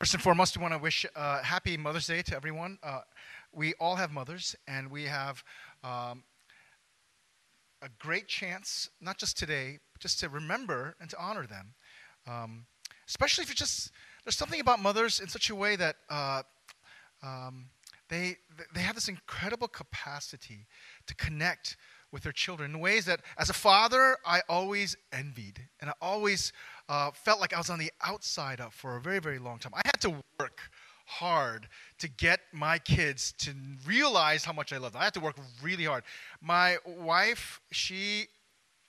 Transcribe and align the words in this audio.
First 0.00 0.12
and 0.12 0.22
foremost, 0.22 0.56
we 0.56 0.62
want 0.62 0.74
to 0.74 0.78
wish 0.78 1.06
uh, 1.14 1.40
happy 1.42 1.76
Mother's 1.76 2.08
Day 2.08 2.20
to 2.22 2.34
everyone. 2.34 2.78
Uh, 2.82 3.02
we 3.52 3.74
all 3.74 3.94
have 3.94 4.10
mothers, 4.10 4.56
and 4.66 4.90
we 4.90 5.04
have 5.04 5.44
um, 5.84 6.24
a 7.80 7.88
great 8.00 8.26
chance, 8.26 8.90
not 9.00 9.18
just 9.18 9.38
today, 9.38 9.78
but 9.92 10.02
just 10.02 10.18
to 10.18 10.28
remember 10.28 10.96
and 11.00 11.08
to 11.10 11.22
honor 11.22 11.46
them. 11.46 11.74
Um, 12.26 12.66
especially 13.06 13.42
if 13.42 13.50
you 13.50 13.54
just, 13.54 13.92
there's 14.24 14.36
something 14.36 14.60
about 14.60 14.82
mothers 14.82 15.20
in 15.20 15.28
such 15.28 15.48
a 15.48 15.54
way 15.54 15.76
that 15.76 15.94
uh, 16.10 16.42
um, 17.22 17.66
they, 18.08 18.38
they 18.74 18.80
have 18.80 18.96
this 18.96 19.06
incredible 19.06 19.68
capacity 19.68 20.66
to 21.06 21.14
connect 21.14 21.76
with 22.10 22.24
their 22.24 22.32
children 22.32 22.72
in 22.72 22.80
ways 22.80 23.04
that, 23.04 23.20
as 23.38 23.48
a 23.48 23.54
father, 23.54 24.16
I 24.26 24.42
always 24.48 24.96
envied. 25.12 25.60
And 25.80 25.88
I 25.90 25.94
always 26.00 26.52
uh, 26.88 27.10
felt 27.12 27.40
like 27.40 27.52
I 27.52 27.58
was 27.58 27.70
on 27.70 27.78
the 27.78 27.90
outside 28.02 28.60
of 28.60 28.74
for 28.74 28.96
a 28.96 29.00
very, 29.00 29.18
very 29.18 29.38
long 29.38 29.58
time. 29.58 29.72
I 29.74 29.82
had 29.84 30.00
to 30.02 30.10
work 30.38 30.60
hard 31.06 31.68
to 31.98 32.08
get 32.08 32.40
my 32.52 32.78
kids 32.78 33.32
to 33.38 33.52
realize 33.86 34.44
how 34.44 34.52
much 34.52 34.72
I 34.72 34.78
love 34.78 34.92
them. 34.92 35.00
I 35.02 35.04
had 35.04 35.14
to 35.14 35.20
work 35.20 35.36
really 35.62 35.84
hard. 35.84 36.04
My 36.40 36.78
wife, 36.86 37.60
she 37.70 38.26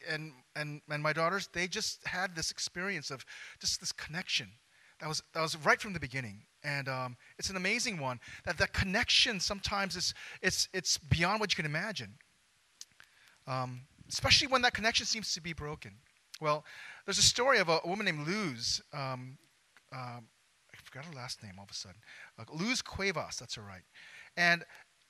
and, 0.10 0.34
and, 0.56 0.82
and 0.90 1.04
my 1.04 1.14
daughters, 1.14 1.50
they 1.54 1.68
just 1.68 2.06
had 2.08 2.36
this 2.36 2.52
experience 2.52 3.12
of 3.12 3.26
just 3.60 3.80
this 3.80 3.92
connection. 3.92 4.48
That 5.00 5.10
was, 5.10 5.24
that 5.34 5.42
was 5.42 5.58
right 5.58 5.80
from 5.80 5.94
the 5.94 6.00
beginning. 6.00 6.44
And 6.64 6.88
um, 6.88 7.18
it's 7.38 7.50
an 7.50 7.58
amazing 7.58 8.00
one. 8.00 8.20
That 8.46 8.58
that 8.58 8.74
connection 8.74 9.40
sometimes 9.40 9.96
is 9.96 10.14
it's, 10.42 10.70
it's 10.74 10.98
beyond 10.98 11.40
what 11.40 11.52
you 11.52 11.56
can 11.58 11.66
imagine. 11.66 12.16
Um, 13.48 13.82
especially 14.10 14.48
when 14.48 14.62
that 14.64 14.74
connection 14.74 15.06
seems 15.06 15.34
to 15.34 15.42
be 15.42 15.54
broken. 15.54 15.92
Well, 16.42 16.66
there's 17.06 17.18
a 17.18 17.24
story 17.24 17.60
of 17.60 17.70
a, 17.70 17.80
a 17.84 17.88
woman 17.88 18.06
named 18.06 18.28
Luz. 18.28 18.82
Um, 18.94 19.38
um, 19.94 20.28
I 20.74 20.78
forgot 20.84 21.06
her 21.06 21.14
last 21.16 21.42
name 21.44 21.54
all 21.58 21.64
of 21.64 21.72
a 21.72 21.74
sudden. 21.74 21.98
Uh, 22.38 22.44
Luz 22.54 22.82
Cuevas, 22.82 23.38
that's 23.38 23.56
her 23.56 23.62
right. 23.62 23.84
And 24.38 24.62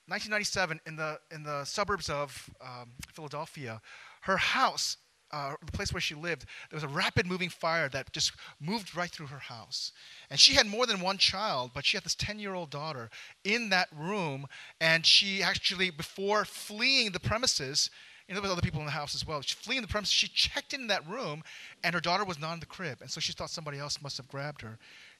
1997, 0.08 0.80
in 0.86 0.96
the, 0.96 1.18
in 1.32 1.42
the 1.42 1.64
suburbs 1.64 2.08
of 2.08 2.48
um, 2.60 2.92
Philadelphia, 3.12 3.80
her 4.22 4.36
house, 4.36 4.98
uh, 5.32 5.54
the 5.64 5.72
place 5.72 5.92
where 5.92 6.00
she 6.00 6.14
lived, 6.14 6.44
there 6.70 6.76
was 6.76 6.84
a 6.84 6.88
rapid 6.88 7.26
moving 7.26 7.48
fire 7.48 7.88
that 7.88 8.12
just 8.12 8.32
moved 8.60 8.96
right 8.96 9.10
through 9.10 9.26
her 9.26 9.40
house. 9.40 9.90
And 10.30 10.38
she 10.38 10.54
had 10.54 10.66
more 10.68 10.86
than 10.86 11.00
one 11.00 11.18
child, 11.18 11.72
but 11.74 11.84
she 11.84 11.96
had 11.96 12.04
this 12.04 12.14
10 12.14 12.38
year 12.38 12.54
old 12.54 12.70
daughter 12.70 13.10
in 13.42 13.68
that 13.70 13.88
room. 13.92 14.46
And 14.80 15.04
she 15.04 15.42
actually, 15.42 15.90
before 15.90 16.44
fleeing 16.44 17.10
the 17.10 17.20
premises, 17.20 17.90
know, 18.34 18.40
there 18.40 18.48
was 18.48 18.50
other 18.50 18.60
people 18.60 18.80
in 18.80 18.86
the 18.86 18.92
house 18.92 19.14
as 19.14 19.26
well. 19.26 19.40
She 19.40 19.54
fleeing 19.54 19.82
the 19.82 19.88
premises. 19.88 20.12
She 20.12 20.28
checked 20.28 20.74
in 20.74 20.88
that 20.88 21.06
room, 21.08 21.44
and 21.84 21.94
her 21.94 22.00
daughter 22.00 22.24
was 22.24 22.40
not 22.40 22.54
in 22.54 22.60
the 22.60 22.66
crib, 22.66 22.98
and 23.00 23.10
so 23.10 23.20
she 23.20 23.32
thought 23.32 23.50
somebody 23.50 23.78
else 23.78 24.02
must 24.02 24.16
have 24.16 24.28
grabbed 24.28 24.62
her. 24.62 24.78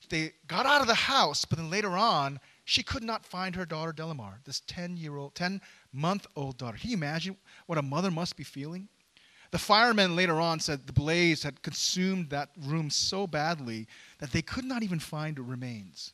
They 0.09 0.33
got 0.49 0.67
out 0.67 0.81
of 0.81 0.89
the 0.89 0.95
house, 0.95 1.45
but 1.45 1.57
then 1.59 1.71
later 1.71 1.97
on, 1.97 2.41
she 2.65 2.83
could 2.83 3.05
not 3.05 3.25
find 3.25 3.55
her 3.55 3.65
daughter 3.65 3.93
Delimar, 3.93 4.45
this 4.45 4.61
10-year-old, 4.63 5.35
10-month-old 5.35 6.59
daughter. 6.59 6.79
Can 6.79 6.91
you 6.91 6.97
imagine 6.97 7.37
what 7.67 7.79
a 7.79 7.83
mother 7.83 8.11
must 8.11 8.37
be 8.37 8.43
feeling? 8.43 8.89
The 9.53 9.59
firemen 9.59 10.17
later 10.17 10.41
on 10.41 10.59
said 10.59 10.89
the 10.89 10.93
blaze 10.93 11.45
had 11.45 11.63
consumed 11.63 12.31
that 12.31 12.49
room 12.65 12.91
so 12.91 13.29
badly 13.29 13.87
that 14.19 14.33
they 14.33 14.43
could 14.43 14.65
not 14.65 14.83
even 14.83 14.99
find 14.99 15.39
remains. 15.39 16.13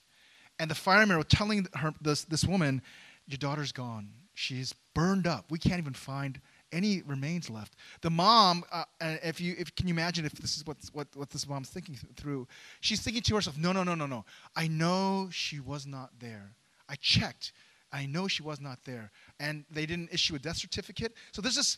And 0.58 0.70
the 0.70 0.74
firemen 0.74 1.16
were 1.16 1.24
telling 1.24 1.66
her, 1.74 1.94
this, 2.02 2.24
this 2.24 2.44
woman, 2.44 2.82
Your 3.26 3.38
daughter's 3.38 3.72
gone. 3.72 4.10
She's 4.34 4.74
burned 4.94 5.26
up. 5.26 5.50
We 5.50 5.58
can't 5.58 5.78
even 5.78 5.94
find 5.94 6.40
any 6.72 7.02
remains 7.02 7.50
left. 7.50 7.76
The 8.00 8.10
mom, 8.10 8.64
uh, 8.72 8.84
if 9.00 9.40
you 9.40 9.54
if 9.58 9.74
can 9.74 9.86
you 9.86 9.94
imagine 9.94 10.24
if 10.24 10.32
this 10.32 10.56
is 10.56 10.66
what 10.66 10.78
what 10.92 11.08
what 11.14 11.30
this 11.30 11.46
mom's 11.46 11.68
thinking 11.68 11.96
through? 12.16 12.48
She's 12.80 13.00
thinking 13.00 13.22
to 13.22 13.34
herself, 13.34 13.58
no, 13.58 13.72
no, 13.72 13.84
no, 13.84 13.94
no, 13.94 14.06
no. 14.06 14.24
I 14.56 14.68
know 14.68 15.28
she 15.30 15.60
was 15.60 15.86
not 15.86 16.10
there. 16.18 16.54
I 16.88 16.96
checked. 16.96 17.52
I 17.92 18.06
know 18.06 18.26
she 18.26 18.42
was 18.42 18.60
not 18.60 18.78
there, 18.84 19.10
and 19.38 19.64
they 19.70 19.84
didn't 19.84 20.12
issue 20.12 20.34
a 20.34 20.38
death 20.38 20.56
certificate. 20.56 21.12
So 21.32 21.42
there's 21.42 21.56
this 21.56 21.76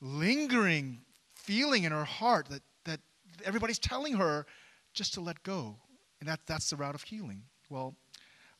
lingering 0.00 1.00
feeling 1.34 1.84
in 1.84 1.92
her 1.92 2.04
heart 2.04 2.48
that 2.50 2.62
that 2.84 3.00
everybody's 3.44 3.78
telling 3.78 4.14
her 4.14 4.46
just 4.92 5.14
to 5.14 5.20
let 5.20 5.42
go, 5.42 5.76
and 6.20 6.28
that 6.28 6.40
that's 6.46 6.70
the 6.70 6.76
route 6.76 6.94
of 6.94 7.02
healing. 7.02 7.42
Well, 7.70 7.94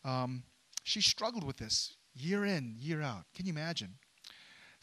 um, 0.05 0.43
she 0.83 1.01
struggled 1.01 1.45
with 1.45 1.59
this 1.59 1.95
year 2.15 2.45
in, 2.45 2.77
year 2.79 3.03
out. 3.03 3.25
Can 3.35 3.47
you 3.47 3.53
imagine? 3.53 3.95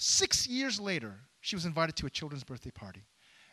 Six 0.04 0.48
years 0.48 0.80
later, 0.80 1.14
she 1.42 1.56
was 1.56 1.64
invited 1.64 1.96
to 1.98 2.08
a 2.08 2.10
children's 2.10 2.44
birthday 2.44 2.72
party. 2.72 3.04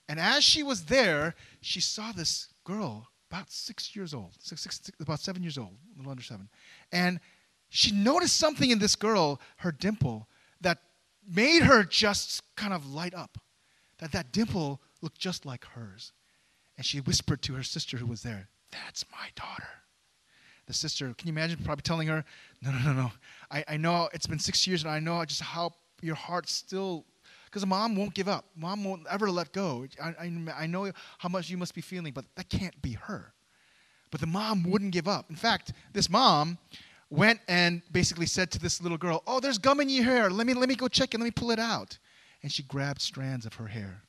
And 0.09 0.19
as 0.19 0.43
she 0.43 0.63
was 0.63 0.87
there, 0.87 1.35
she 1.61 1.79
saw 1.79 2.11
this 2.11 2.49
girl, 2.65 3.07
about 3.31 3.51
six 3.51 3.95
years 3.95 4.15
old, 4.15 4.33
six, 4.41 4.63
six, 4.63 4.81
six, 4.83 4.99
about 4.99 5.21
seven 5.21 5.43
years 5.43 5.59
old, 5.59 5.77
a 5.95 5.99
little 5.99 6.11
under 6.11 6.23
seven. 6.23 6.49
And 6.91 7.21
she 7.69 7.93
noticed 7.93 8.37
something 8.37 8.71
in 8.71 8.79
this 8.79 8.97
girl, 8.97 9.43
her 9.59 9.71
dimple, 9.71 10.27
that 10.63 10.79
made 11.31 11.65
her 11.65 11.85
just 11.85 12.43
kind 12.57 12.73
of 12.73 12.87
light 12.87 13.13
up. 13.13 13.37
That 13.99 14.13
that 14.13 14.33
dimple 14.33 14.81
looked 15.03 15.19
just 15.19 15.45
like 15.45 15.67
hers. 15.67 16.13
And 16.79 16.87
she 16.87 17.03
whispered 17.03 17.43
to 17.43 17.53
her 17.57 17.63
sister 17.63 17.99
who 17.99 18.07
was 18.07 18.23
there, 18.23 18.49
That's 18.73 19.05
my 19.13 19.29
daughter. 19.37 19.69
The 20.67 20.73
sister, 20.73 21.13
can 21.13 21.29
you 21.29 21.35
imagine 21.35 21.63
probably 21.63 21.83
telling 21.83 22.09
her, 22.09 22.25
No, 22.63 22.71
no, 22.71 22.79
no, 22.79 22.93
no. 22.95 23.13
I, 23.51 23.65
I 23.69 23.77
know 23.77 24.09
it's 24.15 24.27
been 24.27 24.39
six 24.39 24.67
years 24.67 24.83
and 24.83 24.91
I 24.91 24.99
know 24.99 25.23
just 25.27 25.43
how 25.43 25.75
your 26.03 26.15
heart 26.15 26.49
still 26.49 27.05
because 27.47 27.65
mom 27.65 27.97
won't 27.97 28.15
give 28.15 28.29
up. 28.29 28.45
Mom 28.57 28.85
won't 28.85 29.07
ever 29.11 29.31
let 29.31 29.53
go. 29.53 29.87
I, 30.03 30.09
I, 30.09 30.33
I, 30.57 30.67
know 30.67 30.93
how 31.19 31.29
much 31.29 31.49
you 31.49 31.57
must 31.57 31.75
be 31.75 31.81
feeling 31.81 32.13
but 32.13 32.25
that 32.37 32.49
can't 32.49 32.81
be 32.83 32.93
her. 32.93 33.33
But 34.11 34.21
the 34.21 34.27
mom 34.27 34.65
wouldn't 34.65 34.93
give 34.93 35.09
up. 35.09 35.31
In 35.31 35.37
fact 35.37 35.73
this 35.93 36.11
mom 36.11 36.59
went 37.11 37.41
and 37.49 37.83
basically 37.91 38.27
said 38.27 38.51
to 38.51 38.59
this 38.59 38.83
little 38.83 38.99
girl 38.99 39.23
oh 39.27 39.41
there's 39.41 39.59
gum 39.59 39.81
in 39.81 39.89
your 39.89 40.05
hair. 40.05 40.31
Let 40.31 40.47
me 40.47 40.55
let 40.55 40.69
me 40.69 40.75
go 40.75 40.89
check 40.89 41.15
it. 41.15 41.21
Let 41.21 41.25
me 41.25 41.31
pull 41.31 41.51
it 41.51 41.59
out. 41.59 41.99
And 42.43 42.53
she 42.53 42.63
grabbed 42.63 43.01
strands 43.01 43.47
of 43.47 43.55
her 43.55 43.67
hair. 43.67 44.03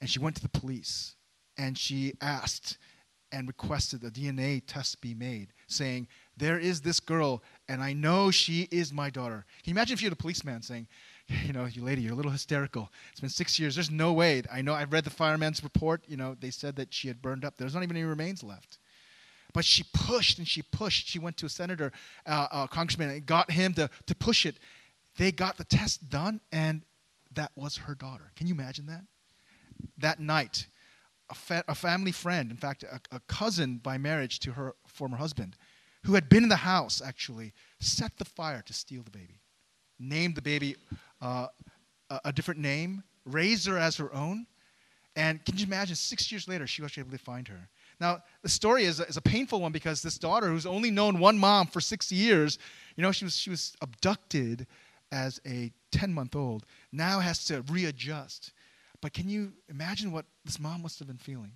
And 0.00 0.10
she 0.10 0.18
went 0.18 0.36
to 0.36 0.42
the 0.42 0.48
police. 0.48 1.14
And 1.58 1.78
she 1.78 2.14
asked 2.20 2.76
and 3.36 3.46
requested 3.46 4.02
a 4.02 4.10
dna 4.10 4.62
test 4.66 5.00
be 5.02 5.12
made 5.12 5.48
saying 5.66 6.08
there 6.38 6.58
is 6.58 6.80
this 6.80 7.00
girl, 7.00 7.42
and 7.68 7.82
I 7.82 7.92
know 7.92 8.30
she 8.30 8.68
is 8.70 8.92
my 8.92 9.10
daughter. 9.10 9.44
Can 9.62 9.70
you 9.70 9.74
imagine 9.74 9.94
if 9.94 10.02
you 10.02 10.06
had 10.06 10.12
a 10.12 10.16
policeman 10.16 10.62
saying, 10.62 10.86
you 11.44 11.52
know, 11.52 11.64
you 11.64 11.82
lady, 11.82 12.02
you're 12.02 12.12
a 12.12 12.16
little 12.16 12.30
hysterical. 12.30 12.90
It's 13.10 13.20
been 13.20 13.30
six 13.30 13.58
years. 13.58 13.74
There's 13.74 13.90
no 13.90 14.12
way. 14.12 14.42
I 14.52 14.62
know. 14.62 14.74
I've 14.74 14.92
read 14.92 15.04
the 15.04 15.10
fireman's 15.10 15.64
report. 15.64 16.02
You 16.06 16.16
know, 16.16 16.36
they 16.38 16.50
said 16.50 16.76
that 16.76 16.92
she 16.92 17.08
had 17.08 17.22
burned 17.22 17.44
up. 17.44 17.56
There's 17.56 17.74
not 17.74 17.82
even 17.82 17.96
any 17.96 18.04
remains 18.04 18.42
left. 18.42 18.78
But 19.52 19.64
she 19.64 19.84
pushed 19.94 20.38
and 20.38 20.46
she 20.46 20.62
pushed. 20.62 21.08
She 21.08 21.18
went 21.18 21.36
to 21.38 21.46
a 21.46 21.48
senator, 21.48 21.90
uh, 22.26 22.48
a 22.52 22.68
congressman, 22.68 23.10
and 23.10 23.24
got 23.24 23.50
him 23.50 23.72
to, 23.74 23.88
to 24.06 24.14
push 24.14 24.44
it. 24.46 24.56
They 25.16 25.32
got 25.32 25.56
the 25.56 25.64
test 25.64 26.10
done, 26.10 26.40
and 26.52 26.82
that 27.34 27.50
was 27.56 27.76
her 27.78 27.94
daughter. 27.94 28.30
Can 28.36 28.46
you 28.46 28.54
imagine 28.54 28.86
that? 28.86 29.04
That 29.98 30.20
night, 30.20 30.66
a, 31.30 31.34
fa- 31.34 31.64
a 31.68 31.74
family 31.74 32.12
friend, 32.12 32.50
in 32.50 32.56
fact, 32.56 32.82
a, 32.84 33.00
a 33.14 33.20
cousin 33.28 33.78
by 33.78 33.98
marriage 33.98 34.38
to 34.40 34.52
her 34.52 34.74
former 34.86 35.16
husband, 35.16 35.56
who 36.04 36.14
had 36.14 36.28
been 36.28 36.42
in 36.42 36.48
the 36.48 36.56
house 36.56 37.02
actually 37.04 37.52
set 37.80 38.16
the 38.18 38.24
fire 38.24 38.62
to 38.66 38.72
steal 38.72 39.02
the 39.02 39.10
baby, 39.10 39.40
named 39.98 40.34
the 40.36 40.42
baby 40.42 40.76
uh, 41.20 41.48
a, 42.10 42.20
a 42.26 42.32
different 42.32 42.60
name, 42.60 43.02
raised 43.24 43.66
her 43.66 43.78
as 43.78 43.96
her 43.96 44.12
own. 44.14 44.46
And 45.16 45.44
can 45.44 45.56
you 45.56 45.64
imagine, 45.64 45.96
six 45.96 46.30
years 46.30 46.46
later, 46.46 46.66
she 46.66 46.82
was 46.82 46.96
able 46.96 47.10
to 47.10 47.18
find 47.18 47.48
her. 47.48 47.68
Now, 47.98 48.22
the 48.42 48.48
story 48.48 48.84
is 48.84 49.00
a, 49.00 49.06
is 49.06 49.16
a 49.16 49.22
painful 49.22 49.60
one 49.60 49.72
because 49.72 50.02
this 50.02 50.18
daughter, 50.18 50.48
who's 50.48 50.66
only 50.66 50.90
known 50.90 51.18
one 51.18 51.38
mom 51.38 51.66
for 51.66 51.80
six 51.80 52.12
years, 52.12 52.58
you 52.96 53.02
know, 53.02 53.12
she 53.12 53.24
was, 53.24 53.36
she 53.36 53.50
was 53.50 53.74
abducted 53.80 54.66
as 55.10 55.40
a 55.46 55.72
10 55.92 56.12
month 56.12 56.36
old, 56.36 56.66
now 56.92 57.20
has 57.20 57.44
to 57.46 57.62
readjust. 57.70 58.52
But 59.06 59.12
can 59.12 59.28
you 59.28 59.52
imagine 59.68 60.10
what 60.10 60.24
this 60.44 60.58
mom 60.58 60.82
must 60.82 60.98
have 60.98 61.06
been 61.06 61.16
feeling? 61.16 61.52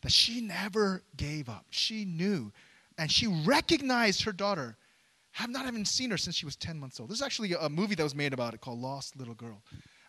That 0.00 0.10
she 0.10 0.40
never 0.40 1.04
gave 1.16 1.48
up. 1.48 1.64
She 1.70 2.04
knew 2.04 2.50
and 2.98 3.08
she 3.08 3.28
recognized 3.28 4.24
her 4.24 4.32
daughter. 4.32 4.76
Have 5.30 5.48
not 5.48 5.68
even 5.68 5.84
seen 5.84 6.10
her 6.10 6.16
since 6.16 6.34
she 6.34 6.44
was 6.44 6.56
10 6.56 6.80
months 6.80 6.98
old. 6.98 7.08
This 7.08 7.18
is 7.18 7.22
actually 7.22 7.52
a 7.52 7.68
movie 7.68 7.94
that 7.94 8.02
was 8.02 8.16
made 8.16 8.32
about 8.32 8.52
it 8.52 8.60
called 8.60 8.80
Lost 8.80 9.16
Little 9.16 9.34
Girl. 9.34 9.62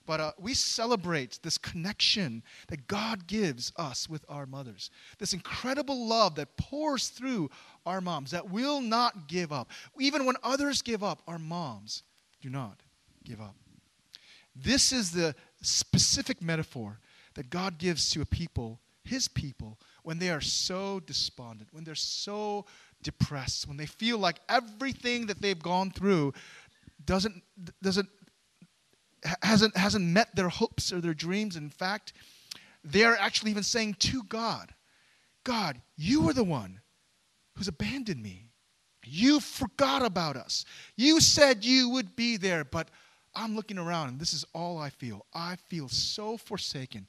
But 0.07 0.19
uh, 0.19 0.31
we 0.39 0.55
celebrate 0.55 1.37
this 1.43 1.59
connection 1.59 2.41
that 2.69 2.87
God 2.87 3.27
gives 3.27 3.71
us 3.77 4.09
with 4.09 4.25
our 4.27 4.47
mothers. 4.47 4.89
This 5.19 5.33
incredible 5.33 6.07
love 6.07 6.33
that 6.37 6.57
pours 6.57 7.09
through 7.09 7.51
our 7.85 8.01
moms, 8.01 8.31
that 8.31 8.49
will 8.49 8.81
not 8.81 9.27
give 9.27 9.51
up. 9.51 9.69
Even 9.99 10.25
when 10.25 10.37
others 10.41 10.81
give 10.81 11.03
up, 11.03 11.21
our 11.27 11.37
moms 11.37 12.01
do 12.41 12.49
not 12.49 12.79
give 13.23 13.39
up. 13.39 13.53
This 14.55 14.91
is 14.91 15.11
the 15.11 15.35
specific 15.61 16.41
metaphor 16.41 16.99
that 17.35 17.49
God 17.49 17.77
gives 17.77 18.09
to 18.11 18.21
a 18.21 18.25
people, 18.25 18.79
his 19.03 19.27
people, 19.27 19.79
when 20.03 20.19
they 20.19 20.29
are 20.29 20.41
so 20.41 20.99
despondent, 20.99 21.69
when 21.71 21.83
they're 21.83 21.95
so 21.95 22.65
depressed, 23.01 23.67
when 23.67 23.77
they 23.77 23.85
feel 23.85 24.17
like 24.17 24.39
everything 24.49 25.27
that 25.27 25.41
they've 25.41 25.61
gone 25.61 25.91
through 25.91 26.33
doesn't, 27.05 27.41
doesn't, 27.81 28.09
hasn't, 29.41 29.75
hasn't 29.75 30.05
met 30.05 30.35
their 30.35 30.49
hopes 30.49 30.93
or 30.93 31.01
their 31.01 31.13
dreams. 31.13 31.55
In 31.55 31.69
fact, 31.69 32.13
they 32.83 33.03
are 33.03 33.15
actually 33.15 33.51
even 33.51 33.63
saying 33.63 33.95
to 33.99 34.23
God, 34.23 34.73
God, 35.43 35.81
you 35.97 36.29
are 36.29 36.33
the 36.33 36.43
one 36.43 36.81
who's 37.55 37.67
abandoned 37.67 38.21
me. 38.21 38.47
You 39.05 39.39
forgot 39.39 40.05
about 40.05 40.37
us. 40.37 40.63
You 40.95 41.19
said 41.19 41.65
you 41.65 41.89
would 41.89 42.15
be 42.15 42.37
there, 42.37 42.63
but 42.63 42.89
I'm 43.35 43.55
looking 43.55 43.77
around 43.77 44.09
and 44.09 44.19
this 44.19 44.33
is 44.33 44.45
all 44.53 44.77
I 44.77 44.89
feel. 44.89 45.25
I 45.33 45.55
feel 45.67 45.89
so 45.89 46.37
forsaken. 46.37 47.07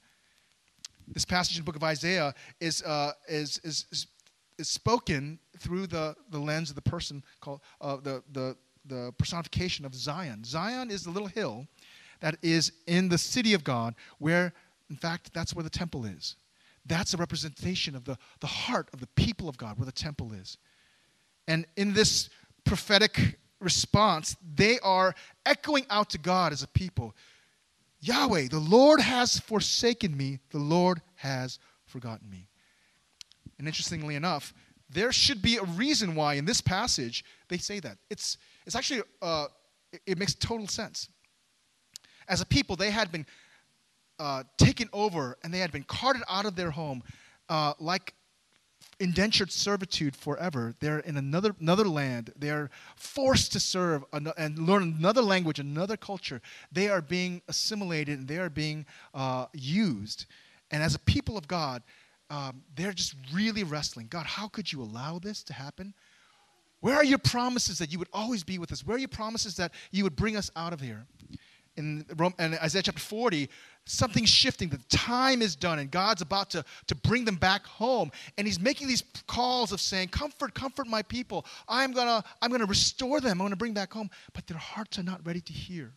This 1.07 1.25
passage 1.25 1.57
in 1.57 1.61
the 1.61 1.65
book 1.65 1.75
of 1.75 1.83
Isaiah 1.83 2.33
is, 2.59 2.81
uh, 2.83 3.11
is, 3.27 3.59
is, 3.63 3.85
is, 3.91 4.07
is, 4.57 4.69
spoken 4.69 5.39
through 5.59 5.87
the, 5.87 6.15
the 6.31 6.39
lens 6.39 6.69
of 6.69 6.75
the 6.75 6.81
person 6.81 7.23
called 7.41 7.61
uh, 7.79 7.97
the, 7.97 8.23
the, 8.31 8.57
the 8.85 9.13
personification 9.17 9.85
of 9.85 9.93
Zion. 9.93 10.43
Zion 10.43 10.89
is 10.89 11.03
the 11.03 11.11
little 11.11 11.27
hill 11.27 11.67
that 12.21 12.37
is 12.41 12.71
in 12.87 13.09
the 13.09 13.17
city 13.17 13.53
of 13.53 13.63
God, 13.63 13.93
where, 14.17 14.53
in 14.89 14.95
fact, 14.95 15.31
that's 15.33 15.53
where 15.53 15.63
the 15.63 15.69
temple 15.69 16.05
is. 16.05 16.35
That's 16.85 17.13
a 17.13 17.17
representation 17.17 17.95
of 17.95 18.05
the, 18.05 18.17
the 18.39 18.47
heart 18.47 18.89
of 18.93 18.99
the 18.99 19.07
people 19.15 19.49
of 19.49 19.57
God, 19.57 19.77
where 19.77 19.85
the 19.85 19.91
temple 19.91 20.33
is. 20.33 20.57
And 21.47 21.65
in 21.77 21.93
this 21.93 22.29
prophetic 22.63 23.37
response, 23.65 24.37
they 24.55 24.79
are 24.79 25.13
echoing 25.45 25.85
out 25.89 26.09
to 26.11 26.17
God 26.17 26.53
as 26.53 26.63
a 26.63 26.67
people 26.67 27.15
Yahweh, 28.05 28.47
the 28.49 28.59
Lord 28.59 28.99
has 28.99 29.39
forsaken 29.39 30.15
me, 30.15 30.39
the 30.51 30.59
Lord 30.59 31.01
has 31.15 31.57
forgotten 31.87 32.29
me. 32.29 32.47
And 33.57 33.67
interestingly 33.67 34.15
enough, 34.15 34.53
there 34.89 35.11
should 35.11 35.41
be 35.41 35.57
a 35.57 35.63
reason 35.63 36.13
why 36.13 36.35
in 36.35 36.45
this 36.45 36.61
passage 36.61 37.25
they 37.47 37.57
say 37.57 37.79
that. 37.79 37.97
It's, 38.11 38.37
it's 38.67 38.75
actually, 38.75 39.01
uh, 39.23 39.47
it, 40.05 40.19
makes 40.19 40.35
total 40.35 40.67
sense. 40.67 41.09
As 42.27 42.41
a 42.41 42.45
people, 42.45 42.75
they 42.75 42.91
had 42.91 43.11
been 43.11 43.25
uh, 44.19 44.43
taken 44.57 44.87
over 44.93 45.37
and 45.43 45.51
they 45.51 45.59
had 45.59 45.71
been 45.71 45.83
carted 45.83 46.21
out 46.29 46.45
of 46.45 46.55
their 46.55 46.69
home 46.69 47.01
uh, 47.49 47.73
like 47.79 48.13
indentured 48.99 49.51
servitude 49.51 50.15
forever. 50.15 50.73
They're 50.79 50.99
in 50.99 51.17
another, 51.17 51.55
another 51.59 51.85
land. 51.85 52.31
They're 52.35 52.69
forced 52.95 53.51
to 53.53 53.59
serve 53.59 54.03
and 54.13 54.59
learn 54.59 54.95
another 54.97 55.21
language, 55.21 55.59
another 55.59 55.97
culture. 55.97 56.41
They 56.71 56.89
are 56.89 57.01
being 57.01 57.41
assimilated 57.47 58.19
and 58.19 58.27
they 58.27 58.37
are 58.37 58.49
being 58.49 58.85
uh, 59.13 59.47
used. 59.53 60.25
And 60.71 60.81
as 60.81 60.95
a 60.95 60.99
people 60.99 61.37
of 61.37 61.47
God, 61.47 61.83
um, 62.29 62.63
they're 62.75 62.93
just 62.93 63.15
really 63.33 63.63
wrestling. 63.63 64.07
God, 64.09 64.25
how 64.25 64.47
could 64.47 64.71
you 64.71 64.81
allow 64.81 65.19
this 65.19 65.43
to 65.43 65.53
happen? 65.53 65.93
Where 66.79 66.95
are 66.95 67.03
your 67.03 67.19
promises 67.19 67.79
that 67.79 67.91
you 67.91 67.99
would 67.99 68.09
always 68.13 68.43
be 68.43 68.59
with 68.59 68.71
us? 68.71 68.85
Where 68.85 68.95
are 68.95 68.99
your 68.99 69.07
promises 69.07 69.55
that 69.55 69.71
you 69.91 70.03
would 70.03 70.15
bring 70.15 70.35
us 70.35 70.51
out 70.55 70.73
of 70.73 70.81
here? 70.81 71.05
In, 71.77 72.05
in 72.39 72.53
Isaiah 72.55 72.83
chapter 72.83 73.01
40, 73.01 73.49
something's 73.85 74.29
shifting. 74.29 74.69
The 74.69 74.77
time 74.89 75.41
is 75.41 75.55
done, 75.55 75.79
and 75.79 75.91
God's 75.91 76.21
about 76.21 76.49
to, 76.51 76.63
to 76.87 76.95
bring 76.95 77.25
them 77.25 77.35
back 77.35 77.65
home. 77.65 78.11
And 78.37 78.47
He's 78.47 78.59
making 78.59 78.87
these 78.87 79.03
calls 79.27 79.71
of 79.71 79.81
saying, 79.81 80.09
Comfort, 80.09 80.53
comfort 80.53 80.87
my 80.87 81.01
people. 81.01 81.45
I'm 81.67 81.91
gonna, 81.91 82.23
I'm 82.41 82.51
gonna 82.51 82.65
restore 82.65 83.19
them. 83.19 83.41
I'm 83.41 83.45
gonna 83.45 83.55
bring 83.55 83.73
back 83.73 83.93
home. 83.93 84.09
But 84.33 84.47
their 84.47 84.57
hearts 84.57 84.97
are 84.99 85.03
not 85.03 85.25
ready 85.25 85.41
to 85.41 85.53
hear. 85.53 85.93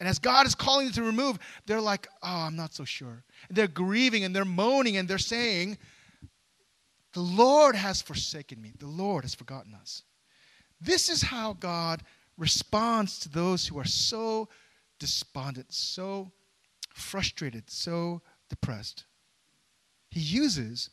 And 0.00 0.08
as 0.08 0.18
God 0.18 0.46
is 0.46 0.54
calling 0.54 0.86
them 0.86 0.94
to 0.94 1.02
remove, 1.02 1.38
they're 1.66 1.80
like, 1.80 2.08
Oh, 2.22 2.28
I'm 2.46 2.56
not 2.56 2.74
so 2.74 2.84
sure. 2.84 3.24
And 3.48 3.56
they're 3.56 3.68
grieving 3.68 4.24
and 4.24 4.34
they're 4.34 4.44
moaning 4.44 4.96
and 4.96 5.08
they're 5.08 5.18
saying, 5.18 5.78
The 7.14 7.20
Lord 7.20 7.74
has 7.74 8.02
forsaken 8.02 8.60
me. 8.60 8.72
The 8.78 8.86
Lord 8.86 9.24
has 9.24 9.34
forgotten 9.34 9.74
us. 9.74 10.02
This 10.80 11.08
is 11.08 11.22
how 11.22 11.54
God 11.54 12.02
responds 12.36 13.20
to 13.20 13.28
those 13.28 13.66
who 13.66 13.78
are 13.78 13.84
so 13.84 14.48
despondent, 14.98 15.72
so 15.72 16.32
frustrated, 16.94 17.70
so 17.70 18.22
depressed. 18.48 19.04
He 20.10 20.20
uses 20.20 20.90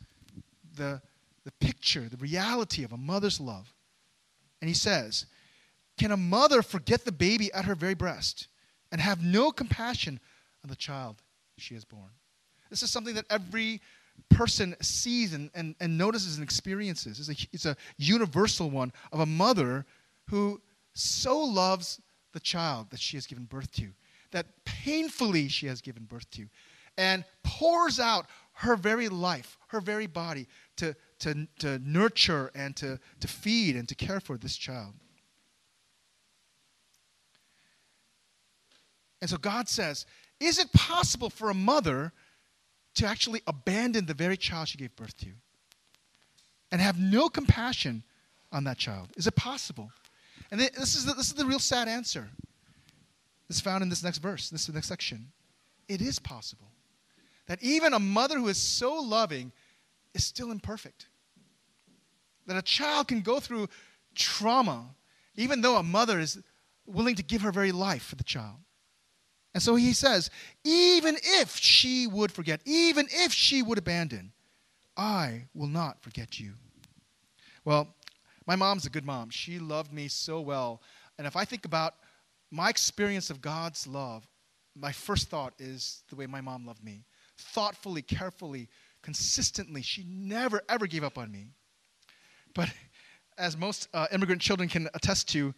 the, 0.75 1.01
the 1.45 1.51
picture, 1.59 2.07
the 2.09 2.17
reality 2.17 2.83
of 2.83 2.91
a 2.91 2.97
mother's 2.97 3.39
love. 3.39 3.73
And 4.61 4.67
he 4.67 4.73
says, 4.73 5.25
Can 5.97 6.11
a 6.11 6.17
mother 6.17 6.61
forget 6.61 7.05
the 7.05 7.11
baby 7.11 7.51
at 7.53 7.65
her 7.65 7.75
very 7.75 7.93
breast 7.93 8.47
and 8.91 8.99
have 8.99 9.23
no 9.23 9.51
compassion 9.51 10.19
on 10.63 10.69
the 10.69 10.75
child 10.75 11.21
she 11.57 11.73
has 11.73 11.85
born? 11.85 12.09
This 12.69 12.83
is 12.83 12.89
something 12.89 13.15
that 13.15 13.25
every 13.29 13.81
person 14.29 14.75
sees 14.81 15.33
and, 15.33 15.49
and, 15.53 15.75
and 15.79 15.97
notices 15.97 16.37
and 16.37 16.43
experiences. 16.43 17.19
It's 17.19 17.29
a, 17.29 17.47
it's 17.51 17.65
a 17.65 17.75
universal 17.97 18.69
one 18.69 18.91
of 19.11 19.19
a 19.19 19.25
mother 19.25 19.85
who 20.29 20.61
so 20.93 21.39
loves 21.39 22.01
the 22.33 22.39
child 22.39 22.89
that 22.91 22.99
she 22.99 23.17
has 23.17 23.27
given 23.27 23.45
birth 23.45 23.71
to 23.73 23.89
that 24.31 24.47
painfully 24.65 25.47
she 25.47 25.67
has 25.67 25.81
given 25.81 26.05
birth 26.05 26.29
to, 26.31 26.47
and 26.97 27.23
pours 27.43 27.99
out 27.99 28.25
her 28.53 28.75
very 28.75 29.09
life, 29.09 29.57
her 29.67 29.79
very 29.79 30.07
body 30.07 30.47
to, 30.77 30.95
to, 31.19 31.47
to 31.59 31.79
nurture 31.79 32.51
and 32.55 32.75
to, 32.77 32.99
to 33.19 33.27
feed 33.27 33.75
and 33.75 33.87
to 33.87 33.95
care 33.95 34.19
for 34.19 34.37
this 34.37 34.55
child. 34.55 34.93
And 39.21 39.29
so 39.29 39.37
God 39.37 39.69
says, 39.69 40.05
Is 40.39 40.57
it 40.57 40.71
possible 40.73 41.29
for 41.29 41.49
a 41.49 41.53
mother 41.53 42.11
to 42.95 43.05
actually 43.05 43.41
abandon 43.47 44.05
the 44.05 44.13
very 44.13 44.37
child 44.37 44.67
she 44.67 44.77
gave 44.77 44.95
birth 44.95 45.15
to 45.17 45.29
and 46.71 46.81
have 46.81 46.99
no 46.99 47.29
compassion 47.29 48.03
on 48.51 48.63
that 48.65 48.77
child? 48.77 49.09
Is 49.15 49.27
it 49.27 49.35
possible? 49.35 49.91
And 50.51 50.59
this 50.59 50.95
is 50.95 51.05
the, 51.05 51.13
this 51.13 51.27
is 51.27 51.33
the 51.33 51.45
real 51.45 51.59
sad 51.59 51.87
answer 51.87 52.29
It's 53.49 53.61
found 53.61 53.83
in 53.83 53.89
this 53.89 54.03
next 54.03 54.17
verse, 54.17 54.49
this 54.49 54.69
next 54.69 54.87
section. 54.87 55.31
It 55.87 56.01
is 56.01 56.19
possible 56.19 56.67
that 57.47 57.61
even 57.63 57.93
a 57.93 57.99
mother 57.99 58.37
who 58.37 58.47
is 58.47 58.57
so 58.57 58.95
loving 58.95 59.51
is 60.13 60.25
still 60.25 60.51
imperfect. 60.51 61.07
That 62.47 62.57
a 62.57 62.61
child 62.61 63.07
can 63.07 63.21
go 63.21 63.39
through 63.39 63.67
trauma, 64.15 64.95
even 65.35 65.61
though 65.61 65.77
a 65.77 65.83
mother 65.83 66.19
is 66.19 66.41
willing 66.85 67.15
to 67.15 67.23
give 67.23 67.41
her 67.41 67.51
very 67.51 67.71
life 67.71 68.03
for 68.03 68.15
the 68.15 68.23
child. 68.23 68.57
And 69.53 69.61
so 69.61 69.75
he 69.75 69.93
says, 69.93 70.29
even 70.63 71.17
if 71.21 71.55
she 71.55 72.07
would 72.07 72.31
forget, 72.31 72.61
even 72.65 73.07
if 73.11 73.33
she 73.33 73.61
would 73.61 73.77
abandon, 73.77 74.31
I 74.95 75.45
will 75.53 75.67
not 75.67 76.01
forget 76.01 76.39
you. 76.39 76.53
Well, 77.65 77.95
my 78.47 78.55
mom's 78.55 78.85
a 78.85 78.89
good 78.89 79.05
mom. 79.05 79.29
She 79.29 79.59
loved 79.59 79.93
me 79.93 80.07
so 80.07 80.41
well. 80.41 80.81
And 81.17 81.27
if 81.27 81.35
I 81.35 81.45
think 81.45 81.65
about 81.65 81.95
my 82.51 82.69
experience 82.69 83.29
of 83.29 83.41
God's 83.41 83.87
love, 83.87 84.27
my 84.75 84.91
first 84.91 85.29
thought 85.29 85.53
is 85.59 86.03
the 86.09 86.15
way 86.15 86.25
my 86.25 86.41
mom 86.41 86.65
loved 86.65 86.83
me. 86.83 87.05
Thoughtfully, 87.37 88.01
carefully, 88.01 88.69
consistently. 89.01 89.81
She 89.81 90.05
never, 90.07 90.61
ever 90.69 90.87
gave 90.87 91.03
up 91.03 91.17
on 91.17 91.31
me. 91.31 91.47
But 92.53 92.69
as 93.37 93.57
most 93.57 93.87
uh, 93.93 94.07
immigrant 94.11 94.41
children 94.41 94.69
can 94.69 94.89
attest 94.93 95.29
to, 95.29 95.53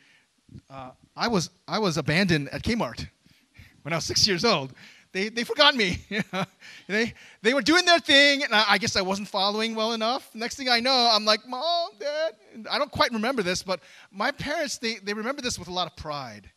uh, 0.69 0.91
I, 1.15 1.27
was, 1.27 1.49
I 1.67 1.79
was 1.79 1.97
abandoned 1.97 2.49
at 2.49 2.63
Kmart 2.63 3.07
when 3.81 3.93
I 3.93 3.97
was 3.97 4.05
six 4.05 4.27
years 4.27 4.45
old. 4.45 4.73
They, 5.13 5.29
they 5.29 5.43
forgot 5.43 5.75
me. 5.75 5.99
they, 6.87 7.13
they 7.43 7.53
were 7.53 7.61
doing 7.61 7.85
their 7.85 7.99
thing, 7.99 8.43
and 8.43 8.53
I, 8.53 8.65
I, 8.69 8.77
guess 8.79 8.95
I 8.95 9.01
wasn't 9.01 9.27
following 9.27 9.75
well 9.75 9.93
enough. 9.93 10.33
Next 10.33 10.55
thing 10.55 10.69
I 10.69 10.79
know, 10.79 11.09
I'm 11.11 11.23
like, 11.23 11.47
Mom, 11.47 11.91
Dad. 11.99 12.33
I 12.69 12.79
don't 12.79 12.91
quite 12.91 13.11
remember 13.11 13.43
this, 13.43 13.61
but 13.61 13.79
my 14.11 14.31
parents, 14.31 14.79
they, 14.79 14.95
they 14.95 15.13
remember 15.13 15.43
this 15.43 15.59
with 15.59 15.67
a 15.67 15.71
lot 15.71 15.85
of 15.85 15.95
pride. 15.95 16.49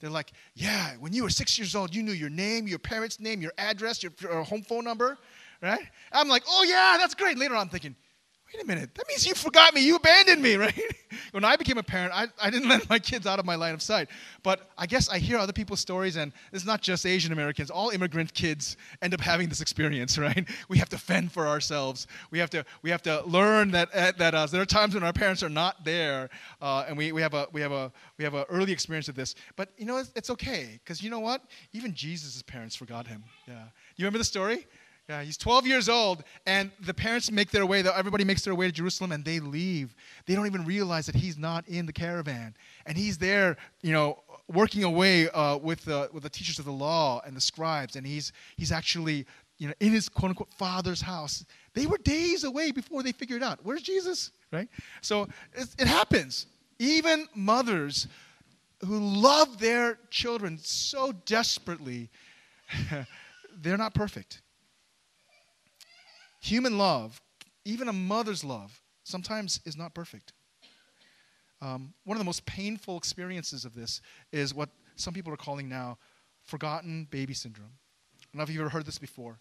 They're 0.00 0.10
like, 0.10 0.32
yeah, 0.54 0.92
when 1.00 1.12
you 1.12 1.24
were 1.24 1.30
six 1.30 1.58
years 1.58 1.74
old, 1.74 1.92
you 1.92 2.04
knew 2.04 2.12
your 2.12 2.30
name, 2.30 2.68
your 2.68 2.78
parents' 2.78 3.18
name, 3.18 3.42
your 3.42 3.52
address, 3.58 4.00
your, 4.02 4.12
your 4.20 4.44
home 4.44 4.62
phone 4.62 4.84
number, 4.84 5.18
right? 5.60 5.82
I'm 6.12 6.28
like, 6.28 6.44
oh, 6.48 6.64
yeah, 6.68 6.96
that's 6.98 7.14
great. 7.14 7.36
Later 7.36 7.56
on, 7.56 7.62
I'm 7.62 7.68
thinking, 7.68 7.96
wait 8.54 8.62
a 8.62 8.66
minute, 8.66 8.94
that 8.94 9.08
means 9.08 9.26
you 9.26 9.34
forgot 9.34 9.74
me, 9.74 9.84
you 9.84 9.96
abandoned 9.96 10.42
me, 10.42 10.54
right? 10.56 10.74
when 11.32 11.44
I 11.44 11.56
became 11.56 11.78
a 11.78 11.82
parent, 11.82 12.12
I, 12.14 12.28
I 12.40 12.50
didn't 12.50 12.68
let 12.74 12.88
my 12.88 12.98
kids 12.98 13.26
out 13.26 13.38
of 13.38 13.44
my 13.44 13.54
line 13.54 13.74
of 13.74 13.82
sight. 13.82 14.08
But 14.42 14.70
I 14.78 14.86
guess 14.86 15.08
I 15.08 15.18
hear 15.18 15.38
other 15.38 15.52
people's 15.52 15.80
stories, 15.80 16.16
and 16.16 16.32
it's 16.52 16.64
not 16.64 16.80
just 16.80 17.06
Asian 17.06 17.32
Americans, 17.32 17.70
all 17.70 17.90
immigrant 17.90 18.32
kids 18.34 18.76
end 19.02 19.14
up 19.14 19.20
having 19.20 19.48
this 19.48 19.60
experience, 19.60 20.18
right? 20.18 20.48
We 20.68 20.78
have 20.78 20.88
to 20.90 20.98
fend 20.98 21.32
for 21.32 21.46
ourselves. 21.46 22.06
We 22.30 22.38
have 22.38 22.50
to, 22.50 22.64
we 22.82 22.90
have 22.90 23.02
to 23.02 23.22
learn 23.24 23.70
that, 23.72 23.94
uh, 23.94 24.12
that 24.18 24.34
uh, 24.34 24.46
there 24.46 24.62
are 24.62 24.66
times 24.66 24.94
when 24.94 25.02
our 25.02 25.12
parents 25.12 25.42
are 25.42 25.48
not 25.48 25.84
there, 25.84 26.30
uh, 26.60 26.84
and 26.88 26.96
we, 26.96 27.12
we 27.12 27.22
have 27.22 27.34
a 27.34 27.48
we 27.52 27.60
have 27.60 27.72
a 27.72 27.92
we 28.18 28.24
have 28.24 28.34
an 28.34 28.44
early 28.48 28.72
experience 28.72 29.08
of 29.08 29.14
this. 29.14 29.34
But 29.56 29.70
you 29.76 29.86
know, 29.86 29.98
it's, 29.98 30.12
it's 30.14 30.30
okay, 30.30 30.80
because 30.82 31.02
you 31.02 31.10
know 31.10 31.20
what? 31.20 31.42
Even 31.72 31.94
Jesus' 31.94 32.42
parents 32.42 32.76
forgot 32.76 33.06
him. 33.06 33.24
Yeah. 33.46 33.64
You 33.96 34.04
remember 34.04 34.18
the 34.18 34.24
story? 34.24 34.66
Yeah, 35.08 35.22
he's 35.22 35.36
12 35.36 35.66
years 35.66 35.90
old, 35.90 36.24
and 36.46 36.70
the 36.80 36.94
parents 36.94 37.30
make 37.30 37.50
their 37.50 37.66
way, 37.66 37.82
though, 37.82 37.92
everybody 37.92 38.24
makes 38.24 38.42
their 38.42 38.54
way 38.54 38.66
to 38.66 38.72
Jerusalem, 38.72 39.12
and 39.12 39.22
they 39.22 39.38
leave. 39.38 39.94
They 40.24 40.34
don't 40.34 40.46
even 40.46 40.64
realize 40.64 41.04
that 41.06 41.14
he's 41.14 41.36
not 41.36 41.68
in 41.68 41.84
the 41.84 41.92
caravan. 41.92 42.56
And 42.86 42.96
he's 42.96 43.18
there, 43.18 43.58
you 43.82 43.92
know, 43.92 44.22
working 44.48 44.82
away 44.82 45.28
uh, 45.28 45.58
with, 45.58 45.84
the, 45.84 46.08
with 46.14 46.22
the 46.22 46.30
teachers 46.30 46.58
of 46.58 46.64
the 46.64 46.72
law 46.72 47.20
and 47.26 47.36
the 47.36 47.40
scribes, 47.40 47.96
and 47.96 48.06
he's, 48.06 48.32
he's 48.56 48.72
actually, 48.72 49.26
you 49.58 49.68
know, 49.68 49.74
in 49.80 49.92
his 49.92 50.08
quote 50.08 50.30
unquote 50.30 50.54
father's 50.54 51.02
house. 51.02 51.44
They 51.74 51.84
were 51.84 51.98
days 51.98 52.44
away 52.44 52.70
before 52.72 53.02
they 53.02 53.12
figured 53.12 53.42
out, 53.42 53.58
where's 53.62 53.82
Jesus, 53.82 54.30
right? 54.52 54.70
So 55.02 55.28
it 55.54 55.86
happens. 55.86 56.46
Even 56.78 57.28
mothers 57.34 58.08
who 58.86 58.98
love 58.98 59.58
their 59.58 59.98
children 60.08 60.56
so 60.56 61.12
desperately, 61.26 62.08
they're 63.60 63.76
not 63.76 63.92
perfect 63.92 64.40
Human 66.44 66.76
love, 66.76 67.22
even 67.64 67.88
a 67.88 67.92
mother's 67.94 68.44
love, 68.44 68.82
sometimes 69.02 69.60
is 69.64 69.78
not 69.78 69.94
perfect. 69.94 70.34
Um, 71.62 71.94
one 72.04 72.16
of 72.16 72.18
the 72.18 72.26
most 72.26 72.44
painful 72.44 72.98
experiences 72.98 73.64
of 73.64 73.74
this 73.74 74.02
is 74.30 74.52
what 74.52 74.68
some 74.94 75.14
people 75.14 75.32
are 75.32 75.38
calling 75.38 75.70
now 75.70 75.96
forgotten 76.42 77.08
baby 77.10 77.32
syndrome. 77.32 77.70
I 78.20 78.24
don't 78.26 78.38
know 78.40 78.42
if 78.42 78.50
you've 78.50 78.60
ever 78.60 78.68
heard 78.68 78.84
this 78.84 78.98
before, 78.98 79.40